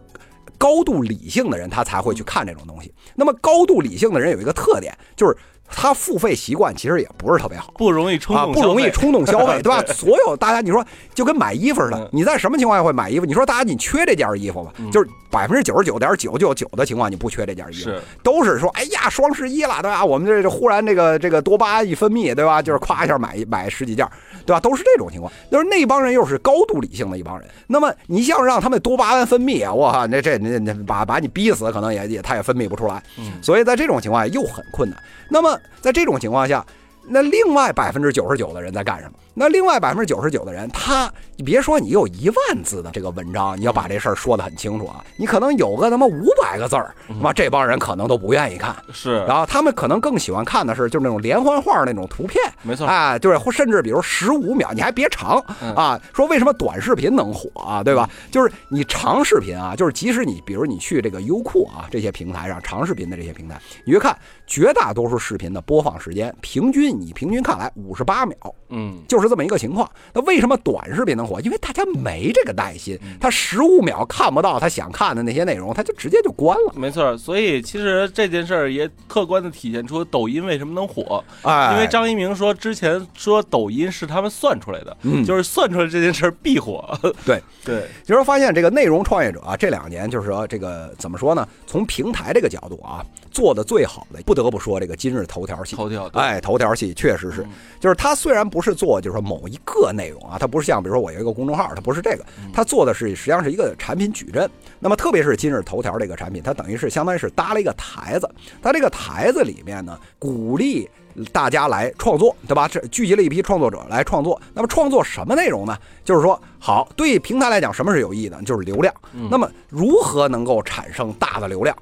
[0.57, 2.93] 高度理性的人，他才会去看这种东西。
[3.15, 5.37] 那么高度理性的人有一个特点，就是
[5.69, 7.71] 他付费习惯其实也不是特别好。
[7.77, 8.89] 不容易冲啊，动，不容易。
[8.91, 9.81] 冲动消费，对吧？
[9.85, 13.25] 对所有大家，你说就跟买衣服似的嗯，你在什么情况下会买衣服？
[13.25, 14.71] 你说大家你缺这件衣服吗？
[14.79, 20.03] 嗯就是百分之九十九点九九九的情况，你不缺这件衣服，是都是说，哎呀，双十一了，对吧？
[20.03, 22.61] 我们这这忽然这个这个多巴胺一分泌，对吧？
[22.61, 24.07] 就是夸一下买买十几件，
[24.45, 24.59] 对吧？
[24.59, 25.31] 都是这种情况。
[25.51, 33.03] 就是那帮人又是高度理性的一帮人，那么你像让他们多巴胺分泌啊，我靠，那这那那把把你逼死，可能也也他也分泌不出来。
[33.19, 34.97] 嗯所以在这种情况下又很困难。
[35.29, 36.65] 那么在这种情况下，
[37.03, 39.17] 那另外百分之九十九的人在干什么？
[39.39, 48.75] 那另外百分之九十九的人，他你别说你有一万字的这个文章，你要把这事儿说得很清楚啊，你可能有个他妈五百个字儿，他妈这帮人可能都不愿意看。
[48.91, 55.39] 是，然后他们可能更喜欢看的是就是那种连环画那种图片，没错，哎，就是或甚至比如十五秒，你还别长。
[55.75, 56.01] 啊。
[56.13, 57.83] 说为什么短视频能火啊？
[57.83, 58.09] 对吧？
[58.31, 68.35] 就是你长视频啊，就是即使你比如你去这个优酷啊这些平台上长视频的这些平台，你去看绝大多数视频的播放时间，平均你平均看来五十八秒，
[68.69, 69.89] 嗯，就是这么一个情况。
[70.13, 71.39] 那为什么短视频能火？
[71.41, 76.73] 因为大家没这个耐心，他十五秒看不到他想看的那些内容，他就直接就关了。
[76.75, 81.23] 没错，所以其实这件事儿也客观的体现出抖音为什么能火。
[81.43, 86.97] 哎，因为张一鸣说之前说抖音是他们算出来的，嗯，就是算出来这件事儿必火。
[87.25, 91.47] 对对，就是发现这个内容创业者啊，这两年就是说这个怎么说呢？
[91.65, 95.75] 从平台这个角度啊，做的最好的，不得不说这个今日头条系。
[95.75, 97.45] 头条，哎，头条系确实是，
[97.79, 104.49] 就是它虽然不是做就是说某一个内容啊，它不是像比如说我有一个公众号，它不是这个，它做的是实际上是一个产品矩阵。
[104.79, 108.29] 那么特别是今日头条这个产品，它等于是相当于是搭了一个台子，
[108.61, 110.89] 它这个台子里面呢，鼓励
[111.31, 112.67] 大家来创作，对吧？
[112.67, 114.39] 这聚集了一批创作者来创作。
[114.53, 115.75] 那么创作什么内容呢？
[116.05, 118.39] 就是说，好，对平台来讲，什么是有意义的？
[118.43, 118.93] 就是流量。
[119.31, 121.75] 那么如何能够产生大的流量？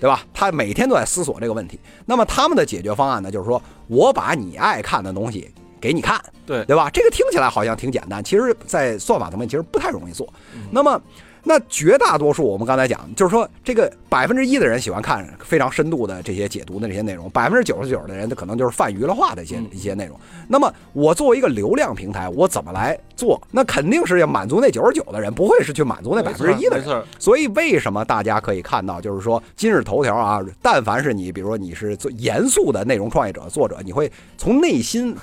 [0.00, 0.24] 对吧？
[0.32, 1.78] 他每天都在思索这个问题。
[2.06, 5.48] 那么他们的解决方案呢，就是说我把你爱看的东西
[5.80, 6.90] 给你看，对对吧？
[6.90, 10.26] 这个听起来好像挺简单，其实，在算法层面其实不太容易做。
[10.70, 11.00] 那么。
[11.42, 20.20] 那绝大多数我们刚才讲，就是说这个百分之一的人喜欢看非常深度的这些解读的这些内容，百分之九十九的人他可能就是泛娱乐化的一些一些内容。
[20.46, 23.40] 那么我作为一个流量平台，我怎么来做？
[23.50, 27.02] 那肯定是要满足那九十九的人，不会是去满足那百分之一的人。
[27.18, 35.14] 所以为什么大家可以看到，就是说今日头条啊，但凡是你，比如说你是做严肃的内容创业者、作者，你会从内心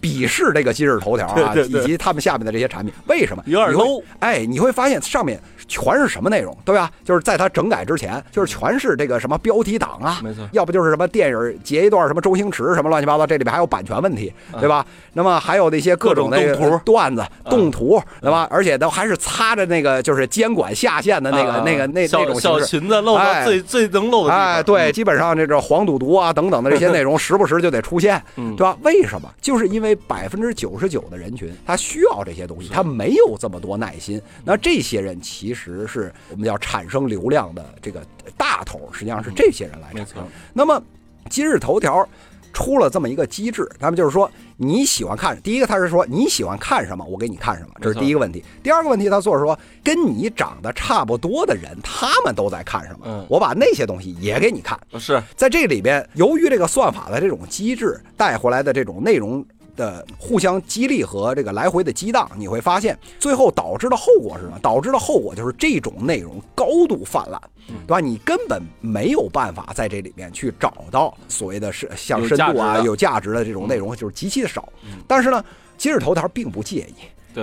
[0.00, 2.92] 鄙视这个今日头条啊， 以及他们下面的这些产品。
[3.06, 3.42] 为什么？
[3.46, 4.02] 有点 low。
[4.18, 5.40] 哎，你会发现上面。
[5.68, 6.90] 全是什么内容，对吧？
[7.04, 10.48] 就是在它整改之前，就是全是这个什么标题党啊，没错。
[10.52, 14.84] 要不就是什么电影截一段什么周星驰什么乱七八糟，这里边还有版权问题，对吧？
[15.12, 18.48] 那么还有那些各种的动图段子、动图，对吧？
[18.50, 24.32] 而且都还是擦着那个就是监管下线的那个那个那那种小裙子露到最最能露的。
[24.32, 28.76] 哎，对，基本上这个黄赌毒啊等等的这些内容， 时不时就得出现，对吧？
[28.82, 29.28] 为什么？
[29.40, 34.20] 就是因为百分之九十九的人群他需要这些东西，他没有这么多耐心。
[34.44, 36.12] 那这些人其实是。
[36.30, 38.02] 我们要产生流量的这个
[38.36, 40.26] 大头，实际上是这些人来产生。
[40.52, 40.82] 那么
[41.28, 42.06] 今日头条
[42.52, 48.44] 出了这么一个机制，那么就是说你喜欢看，第一个他是说你喜欢看什么，我给你看什么，这是第一个问题。
[48.62, 54.78] 第二个问题，他做是说跟你长得差不多的人，他们都在看什么，我把那些东西也给你看。
[54.98, 59.44] 是在这里边，由于这个算法的这种机制带回来的这种内容。
[59.78, 64.58] 的互相激励和这个来回的激荡，你会发现最后导致的后果是什么？
[64.60, 67.40] 导致的后果就是这种内容高度泛滥，
[67.86, 68.00] 对吧？
[68.00, 74.68] 你根本没有办法在这里面去找到所谓的是 像深度啊、有价值的这种内容，就是极其的少。
[75.06, 75.42] 但是呢，
[75.78, 76.94] 今日头条并不介意。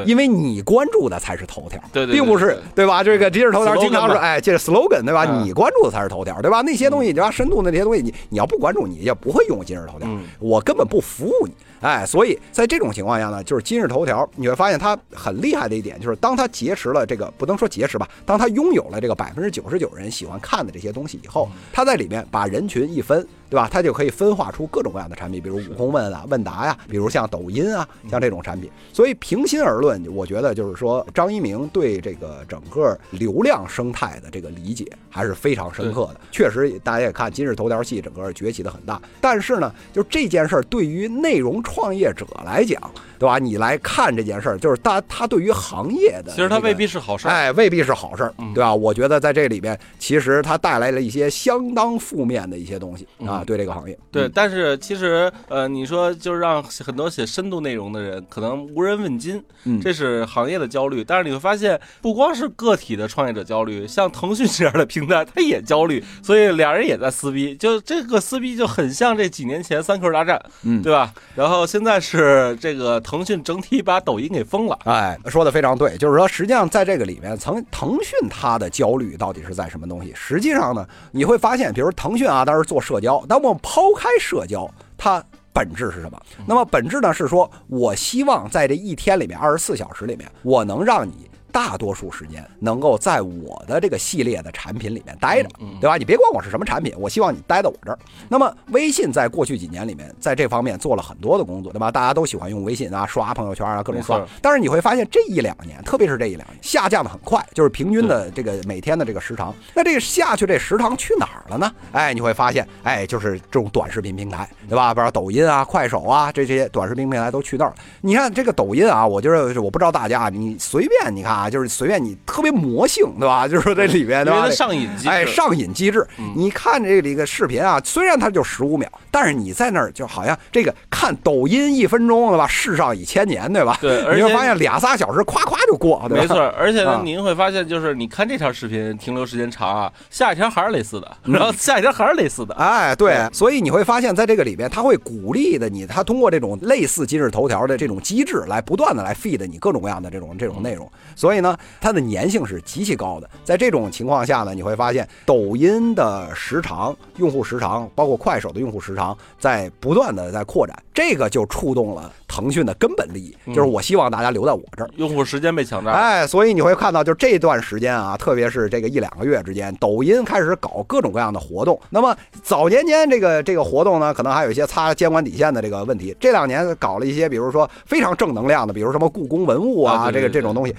[0.06, 3.02] 因为你关注的才是头条，对，并不是对吧？
[3.02, 5.24] 这个今日头条经常说，哎，这是 slogan 对吧？
[5.42, 6.62] 你关注的才是头条，对吧？
[6.62, 7.32] 那些东西，对吧？
[7.32, 10.10] 深度的那些东西，你你要不关注，你也不会用今日头条。
[10.40, 11.54] 我根本不服务你，
[11.86, 23.24] 哎，所以在这种情况下呢，就是今日头条，你会发现它很厉害的一点，就是当它劫持了这个，不能说劫持吧，当它拥有了这个百分之九十九人喜欢看的这些东西以后，它在里面把人群一分。
[23.48, 23.70] 对吧？
[23.72, 28.70] 它就可以分化出各种各样的产品，比如悟空问啊、问答呀，比如像抖音啊，像这种产品。
[28.92, 36.20] 所以平心而论，我觉得就是说，张一鸣对这个整个流量生态的这个理解还是非常深刻的。
[36.32, 39.00] 确实，大家也看今日头条系整个崛起的很大。
[39.22, 42.82] 但是呢，就这件事儿对于内容创业者来讲，
[43.20, 43.38] 对吧？
[43.38, 48.74] 你来看这件事儿，就是他他对于行业的，其实他未必是好事儿，哎，未必是好事儿，对吧？
[48.74, 53.44] 我觉得在这里边，其实它带来了一些相当负面的一些东西啊。
[53.46, 59.44] 对这个行业，对，但是其实，呃，你说就是让很多写深度内容的人可能无人问津，
[59.82, 61.04] 这是行业的焦虑。
[61.04, 67.56] 但是你会发现，不光是个体的创业者焦虑，像腾讯这样的平台，他也焦虑，所以俩人也在撕逼。
[67.56, 71.14] 就这个撕逼就很像这几年前三 Q 大战，嗯，对吧？
[71.36, 74.78] 然后现在是这个腾讯整体把抖音给封了。
[74.86, 80.14] 哎，说的非常对，就是说，实际上在这个里面，腾腾讯它的焦虑到底是在什么东西？
[80.16, 85.24] 实际上呢，你会发现，比如腾讯啊，当时做社交，但我们抛开社交，它
[85.54, 86.22] 本质是什么？
[86.46, 95.96] 那么本质呢是说，我希望在这一天里面，二十四小时里面，我能让你大多数时间能够在我的这个系列的产品里面待着，嗯对吧？
[95.96, 97.98] 你别管我是什么产品，我希望你待在我这儿。
[98.28, 101.90] 那么微信在过去几年里面，在这方面做了很多的工作，对吧？
[101.90, 104.22] 大家都喜欢用微信啊，刷朋友圈啊，各种刷。
[104.42, 109.56] 但是你会发现这一两年，特别是这一两年，下降的很快，就是平均的这个每天的这个时长。
[109.74, 111.72] 那这个下去这时长去哪儿了呢？
[111.94, 114.94] 哎，你会发现，哎，就是这种短视频平台，对吧？
[114.94, 117.76] 比如抖音啊、快手啊，这些短视频平台都去那儿了。
[118.02, 123.48] 你看这个抖音啊，我觉得我不知道大家，你随便你看啊，就是随便你特别魔性，对吧？
[123.50, 124.50] 就是说这里边对吧？
[124.50, 126.06] 上瘾机制，哎，上瘾机制。
[126.36, 132.48] 你看这里个视频啊，虽然它就十五秒，但是你在那儿就好像这个看抖音一分钟，对吧？
[132.48, 133.78] 世上已千年，对吧？
[133.82, 136.22] 对而且你会发现俩仨小时夸夸就过，对吧？
[136.22, 150.90] 没错，而且啊呢，您会发现，就是你看这条视频停留时间长啊，下一条还是类似的，嗯然后下一条还是类似的，哎，对，所以你会发现在这个里边，他会鼓励的你，他通过这种类似今日头条的这种机制，来不断的来 feed 你各种各样的这种这种内容。
[151.16, 153.30] 所以呢，它的粘性是极其高的。
[153.44, 160.76] 在这种情况下呢，你会发现抖音的时长、用户时长，包括快手的用户时长，在不断的在扩展。
[160.94, 164.90] 这个就触动了腾讯的根本利益，就是我希望大家留在我这儿。
[164.96, 165.94] 用户时间被抢占。
[165.94, 171.78] 哎，所以你会看到，就这段时间啊，特别是这个一两个月之间，抖音开始搞各种各样的活动。
[171.90, 176.16] 那么早年间这个这个活动呢，可能还有一些擦监管底线的这个问题。
[176.18, 180.74] 这两年搞了一些，比如说非常正能量的，比如什么故宫文物啊，这个这种东西。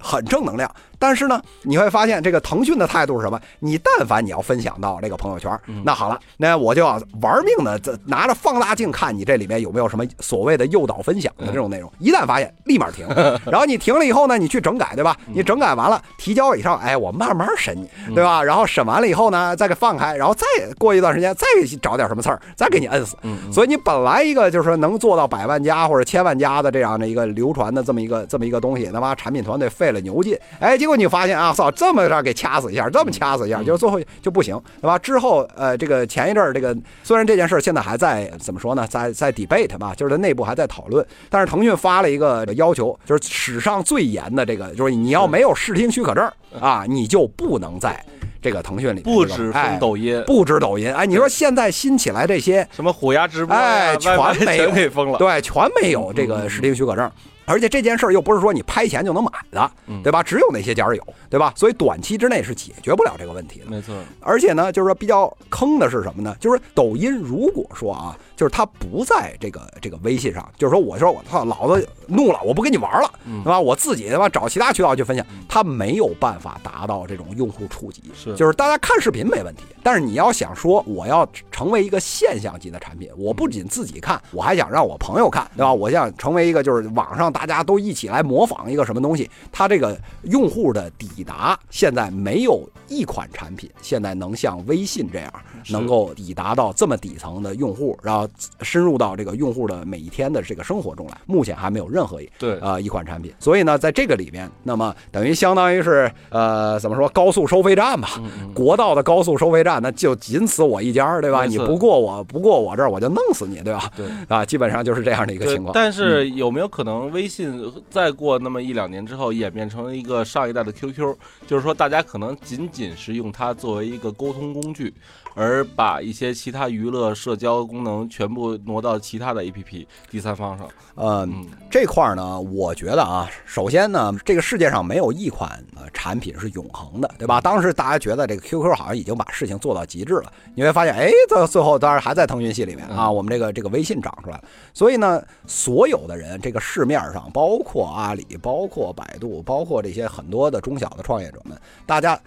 [0.00, 3.40] 很正能量，但是呢，你会发现这个腾讯的态度是什么？
[3.58, 5.50] 你但凡你要分享到这个朋友圈，
[5.82, 11.90] 那好了，那我就要玩命的这拿着放大镜看你这里面有没有什么所谓的诱导分享的这种内容。
[11.98, 13.08] 一旦发现，立马停。
[13.50, 15.16] 然后你停了以后呢，你去整改，对吧？
[15.32, 18.42] 你整改完了，提交以上，哎，我慢慢审你，对吧？
[18.44, 20.46] 然后审完了以后呢，再给放开，然后再
[20.78, 21.46] 过一段时间，再
[21.80, 23.16] 找点什么刺儿，再给你摁死。
[23.50, 34.98] 所以你本来一个就是说能做到百万加或者千万加的这样的一个流传的这么一个这么一个东西，他妈产品团队费了牛劲，哎，结果你发现啊，操，这么着给掐死一下，这么掐死一下，就最后就不行，对吧？
[34.98, 46.30] 之后呃，这个前一阵儿这个虽然这件事儿现在还在怎么说呢，在在 debate 吧，就是在内部还在讨论，但是腾讯发了一个要求，就是史上最严的这个，就是你要没有视听许可证
[46.60, 48.04] 啊，你就不能在
[48.42, 52.66] 这个腾讯里不止抖音，不止抖音，哎，你说现在新起来这些。
[52.72, 55.18] 什么虎牙直播呀，哎全没有全给封了。
[55.18, 57.10] 对，全没有这个视听许可证。
[57.50, 59.70] 而且这件事儿又不是说你拍钱就能买的，
[60.02, 60.22] 对吧？
[60.22, 61.52] 只有那些家儿有，对吧？
[61.56, 63.66] 所以短期之内是解决不了这个问题的。
[63.66, 66.36] 没错，而且呢，就是说比较坑的是什么呢？
[66.38, 73.60] 就是抖音如果说啊，就是他不在这个这个微信上，就是说我说我操，老子怒了，我不跟你玩了，对吧？
[73.60, 78.02] 我自己他妈找其他渠道去分享，他没有办法达到这种用户触及。
[78.14, 85.70] 是就是大家看视频没问题，但是你要想说我要成为一个现象级的产品，我不仅自己看，我还想让我朋友看，对吧？
[85.70, 95.30] 我想成为一个就是网上大家都一起来模仿一个什么东西，它这个用户的抵达现在没有一款产品现在能像微信这样
[95.68, 98.26] 能够抵达到这么底层的用户，然后
[98.62, 103.32] 深入到这个用户的每一天的这个生活中来，目前还没有任何一对呃一款产品。
[103.38, 108.08] 所以呢，在这个里面，那么等于相当于是呃怎么说高速收费站吧，
[108.54, 111.44] 国道的高速收费站，那就仅此我一家儿，对吧？
[111.44, 113.90] 你不过我不过我这儿，我就弄死你，对吧？
[113.96, 115.72] 对啊，基本上就是这样的一个情况。
[115.74, 121.16] 但是有没有可能微信再过那么一两年之后演变成一个上一代的 QQ？
[121.46, 124.92] 就是说大家可能仅仅是用它作为一个沟通工具，
[125.34, 130.68] 而把一些其他娱乐社交功能全部挪到其他的 APP 第三方上。
[130.94, 137.40] 呃，嗯，这块儿呢，我觉得啊，首先呢，这个世界上没有一款呃产品是永恒的，对吧？
[137.40, 144.44] 当时大家觉得这个 QQ 好像已经把事情做到极致了，你会发现，哎，到最后当然还在腾讯系里面啊，我们这个这个微信长出来了。
[144.74, 152.18] 所以呢，所有的人，这个市面上，包括阿里，包括百度，包括这些很多的中小的创业者们，大家。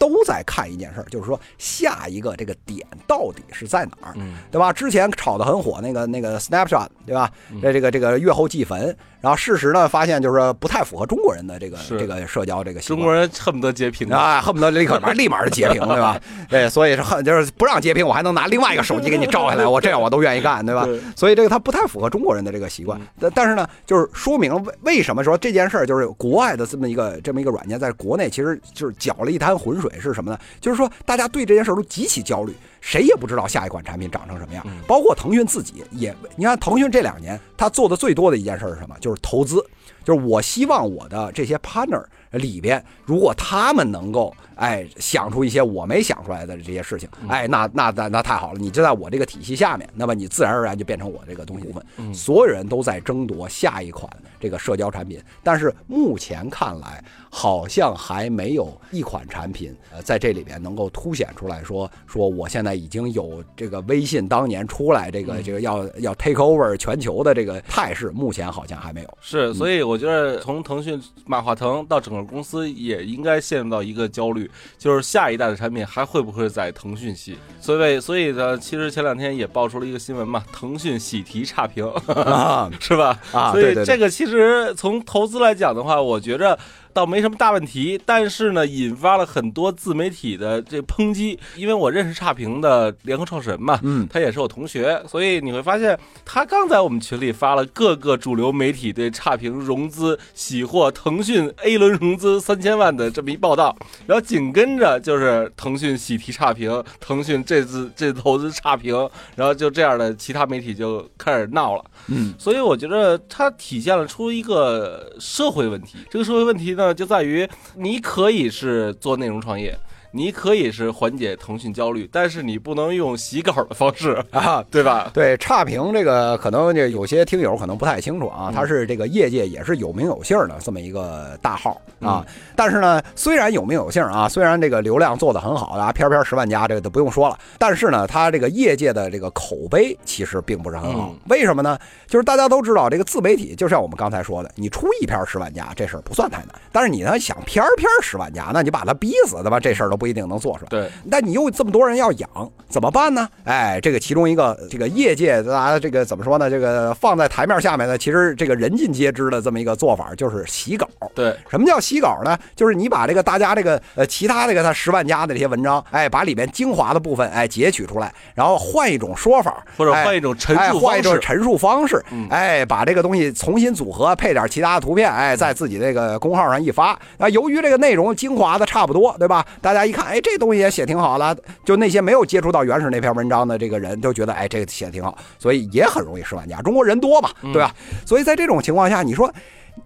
[0.00, 4.72] 都在看一件事儿，就是说下一个这个点到底是在哪儿，嗯对吧？
[4.72, 7.30] 之前炒得很火那个那个 Snapshot，对吧？
[7.60, 12.96] 这这个这个月后祭坟，然后事实呢发现就是说不太符合中国人的这个这个社交这个习惯。
[12.98, 16.18] 中国人恨不得截屏啊，啊，恨不得立刻 立马就截屏，对吧？
[16.48, 20.86] 对，所以是恨就是不让截屏，我还能拿另外一个手机给你照下来， 我这样我都愿意干，对吧？
[21.14, 22.98] 所以这个它不太符合中国人的这个习惯。
[23.20, 30.38] 但但是呢，就是说明为为什么说这件事儿就是国外的这么一个这么一个软件，在国内其实就是搅了一滩浑水，是什么呢？
[30.60, 38.94] 就是说大家对这件事都极其焦虑，谁也不知道下一款产品长成什么样，包括腾讯自己也，你看腾讯这两年他做的最多的一件事是什么？
[39.00, 39.64] 就是投资。
[40.02, 42.02] 就是我希望我的这些 partner
[42.32, 52.14] 里边，如果他们能够哎想出一些我没想出来的这些事情，哎，那那那那太好了，你就在我这个体系下面，那么你自然而然就变成我这个东西部分。
[52.14, 69.18] 所有人都在争夺下一款这个社交产品，但是目前看来，好像还没有一款产品呃在这里边能够凸显出来说说我现在已经有这个微信当年出来这个这个要要 take over 全球的这个态势，目前好像还没有。
[69.20, 77.36] 是，所以我觉得从腾讯马化腾到整个公司也应该陷入到一个焦虑，就是下一代的产品还会不会在腾讯系？
[77.60, 81.84] 所以，所以呢，其实前两天也爆出了一个新闻嘛，腾讯喜提差评，
[82.80, 83.18] 是吧？
[83.32, 86.58] 啊，所以这个其实从投资来讲的话，我觉着。
[86.92, 91.38] 倒没什么大问题，但是呢，引发了很多自媒体的这抨击。
[91.56, 103.76] 因为我认识差评的联合创始人嘛，嗯，他也是我同学，所以你会发现，他刚在我们群里发了各个主流媒体对差评融资喜获腾讯 A 轮融资三千万的这么一报道，
[104.06, 108.94] 然后紧跟着就是腾讯喜提差评，腾讯这次这次投资差评，
[109.36, 116.70] 然后就这样的其他媒体就开始闹了，嗯，所以我觉得它体现了出一个社会问题，这个社会问题。
[116.80, 119.78] 那就在于你可以是做内容创业。
[120.12, 125.10] 你可以是缓解腾讯焦虑，但是你不能用洗稿的方式 啊，对吧？
[125.14, 132.26] 对，差评这个可能这有些听友可能不太清楚啊，他是这个业界也是有名有姓的这么一个大号啊。
[132.56, 141.14] 但是呢，虽然有名有姓啊，虽然这个流量做的很好啊，偏偏十万加这个都不用说了，但是呢，他这个业界的这个口碑其实并不是很好。
[141.28, 141.78] 为什么呢？
[142.08, 149.60] 就是大家都知道，这个自媒体就像我们刚才说的，你出一篇十万加这事儿不算太难，但是你呢想篇篇十万加，那你把他逼死对吧？
[149.60, 149.99] 这事儿都。
[150.00, 150.68] 不一定能做出来。
[150.70, 152.28] 对，那你又这么多人要养，
[152.70, 153.28] 怎么办呢？
[153.44, 156.48] 哎，这个其中一个，这个业界啊，这个怎么说呢？
[156.48, 160.88] 这个放在台面下面呢，其实这个人尽皆知的这么一个做法，就是洗稿。
[161.14, 162.38] 对，什么叫洗稿呢？
[162.56, 176.98] 就是你把这个大家这个呃其他这个他十万加的这些文章，哎，把里面精华的部分哎截取出来，然后换一种说法，或者换一种陈述换一种陈述方式，哎，把这个东西重新组合，配点其他的图片，哎，在自己这个公号上一发。
[177.18, 179.44] 啊，由于这个内容精华的差不多，对吧？
[179.60, 179.89] 大家。
[179.90, 181.36] 一看，哎，这东西也写挺好了。
[181.64, 186.62] 就那些没有接触到原始那篇文章的这个人，都觉得，哎，这个写的挺好，所以也很容易是玩家。
[186.62, 187.74] 中国人多嘛，对吧？
[188.06, 189.30] 所以在这种情况下，你说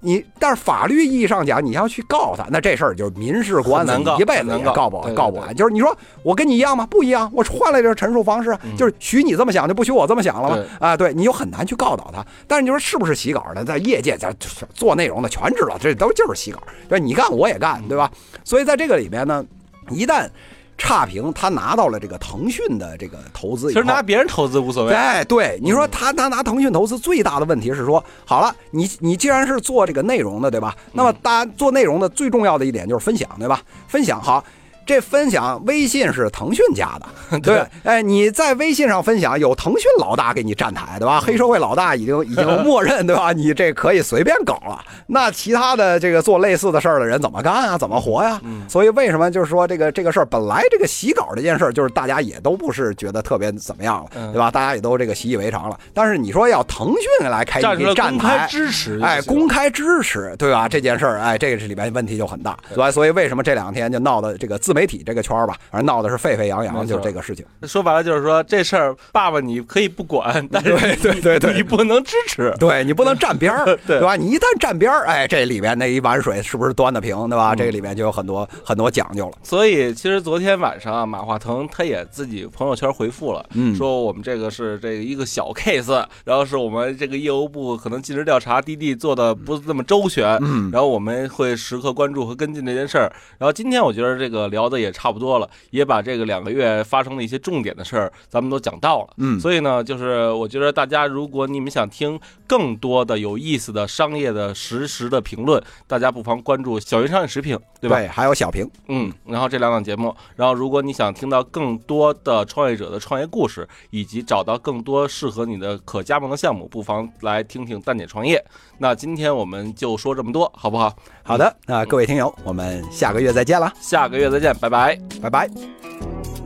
[0.01, 5.55] 你，但是法律意义上讲，你要去告他，那这事儿就是民事官司，一辈子也告不告不完。
[5.55, 6.87] 就是你说我跟你一样吗？
[6.87, 10.65] 不一样，我换了这陈述方式，就是许你这么想，就不许我这么想了吗？
[10.81, 12.25] 啊，对你又很难去告倒他。
[12.47, 14.35] 但是你说是不是洗稿的，在业界在
[14.75, 16.61] 做内容的全知道，这都就是洗稿。
[16.89, 18.11] 对，你干我也干，对吧？
[18.45, 19.45] 所以在这个里面呢。
[19.91, 20.28] 一旦
[20.76, 24.93] 差评，他拿到了这个腾讯的这个投资，其实拿别人投资无所谓。
[24.93, 30.76] 哎，对，你说他他拿腾讯投资最大的问题是说，好了，你你既然是做这个内容的，对吧？
[30.93, 33.62] 那么大家做内容的最重要的一点就是分享，对吧？
[33.87, 34.45] 分享好。
[34.87, 41.20] 这分享微信是腾讯家的， 对，哎，你在微信上分享，有腾讯老大给你站台，对吧？
[41.20, 43.32] 黑社会老大已经已经默认，对吧？
[43.32, 44.85] 你这可以随便搞了。
[45.07, 47.78] 那其他的这个做类似的事儿的人怎么干啊？
[47.78, 48.41] 怎么活呀？
[48.68, 54.51] 所以为什么就是说这个这个事儿本来这个洗稿这件事儿，就是大家也都不是觉得特别怎么样了，对吧？
[54.51, 55.78] 大家也都这个习以为常了。
[55.93, 60.68] 但是你说要腾讯来开一个站台支持，哎，公开支持，对吧？
[60.68, 62.55] 这件事儿，哎，这个是里边问题就很大。
[62.68, 67.47] 对吧所以为什么这两天就闹的这个自媒体这个圈儿吧，反正闹的是沸沸扬扬，就是这个事情。
[67.62, 74.16] 说白了就是说，这事儿爸爸你可以不管， 但是对对对，你不能支持，对你不能站边儿， 对吧？
[74.16, 77.55] 你一旦站边儿，哎，这里面那一碗水是不是端的平，对吧？
[77.55, 79.39] 这个里面就有很多很多讲究了。
[79.43, 83.47] 所以其实昨天晚上啊，马化腾他也自己朋友圈回复了，
[83.77, 90.25] 说我们这个是这个一个小 case，然后是我们这个业务部可能尽职调查，滴滴做的不是那么周全，
[90.72, 93.12] 然后我们会时刻关注和跟进这件事儿。
[93.39, 95.15] 然后今天我觉得这个聊的也差。
[95.15, 99.11] 不多了，也把这个两个月发生的一些重点的事儿，咱们都讲到了。
[99.19, 107.97] 嗯，所以呢，就是我觉得大家，如果你们想听更多的有意思的商业的实时的评论，大家不妨关注小云商业食品，对吧？
[108.01, 108.69] 对，还有小平。
[108.89, 118.45] 嗯，然后这两档节目，然后如果你想听到更多的创业者的创业故事，以及找到更多适合你的可加盟的项目，不妨来听听蛋姐创业。
[118.79, 120.93] 那今天我们就说这么多，好不好？
[121.23, 123.73] 好的，那各位听友，我们下个月再见了。
[123.81, 124.99] 下个月再拜拜。
[125.21, 126.44] 拜拜。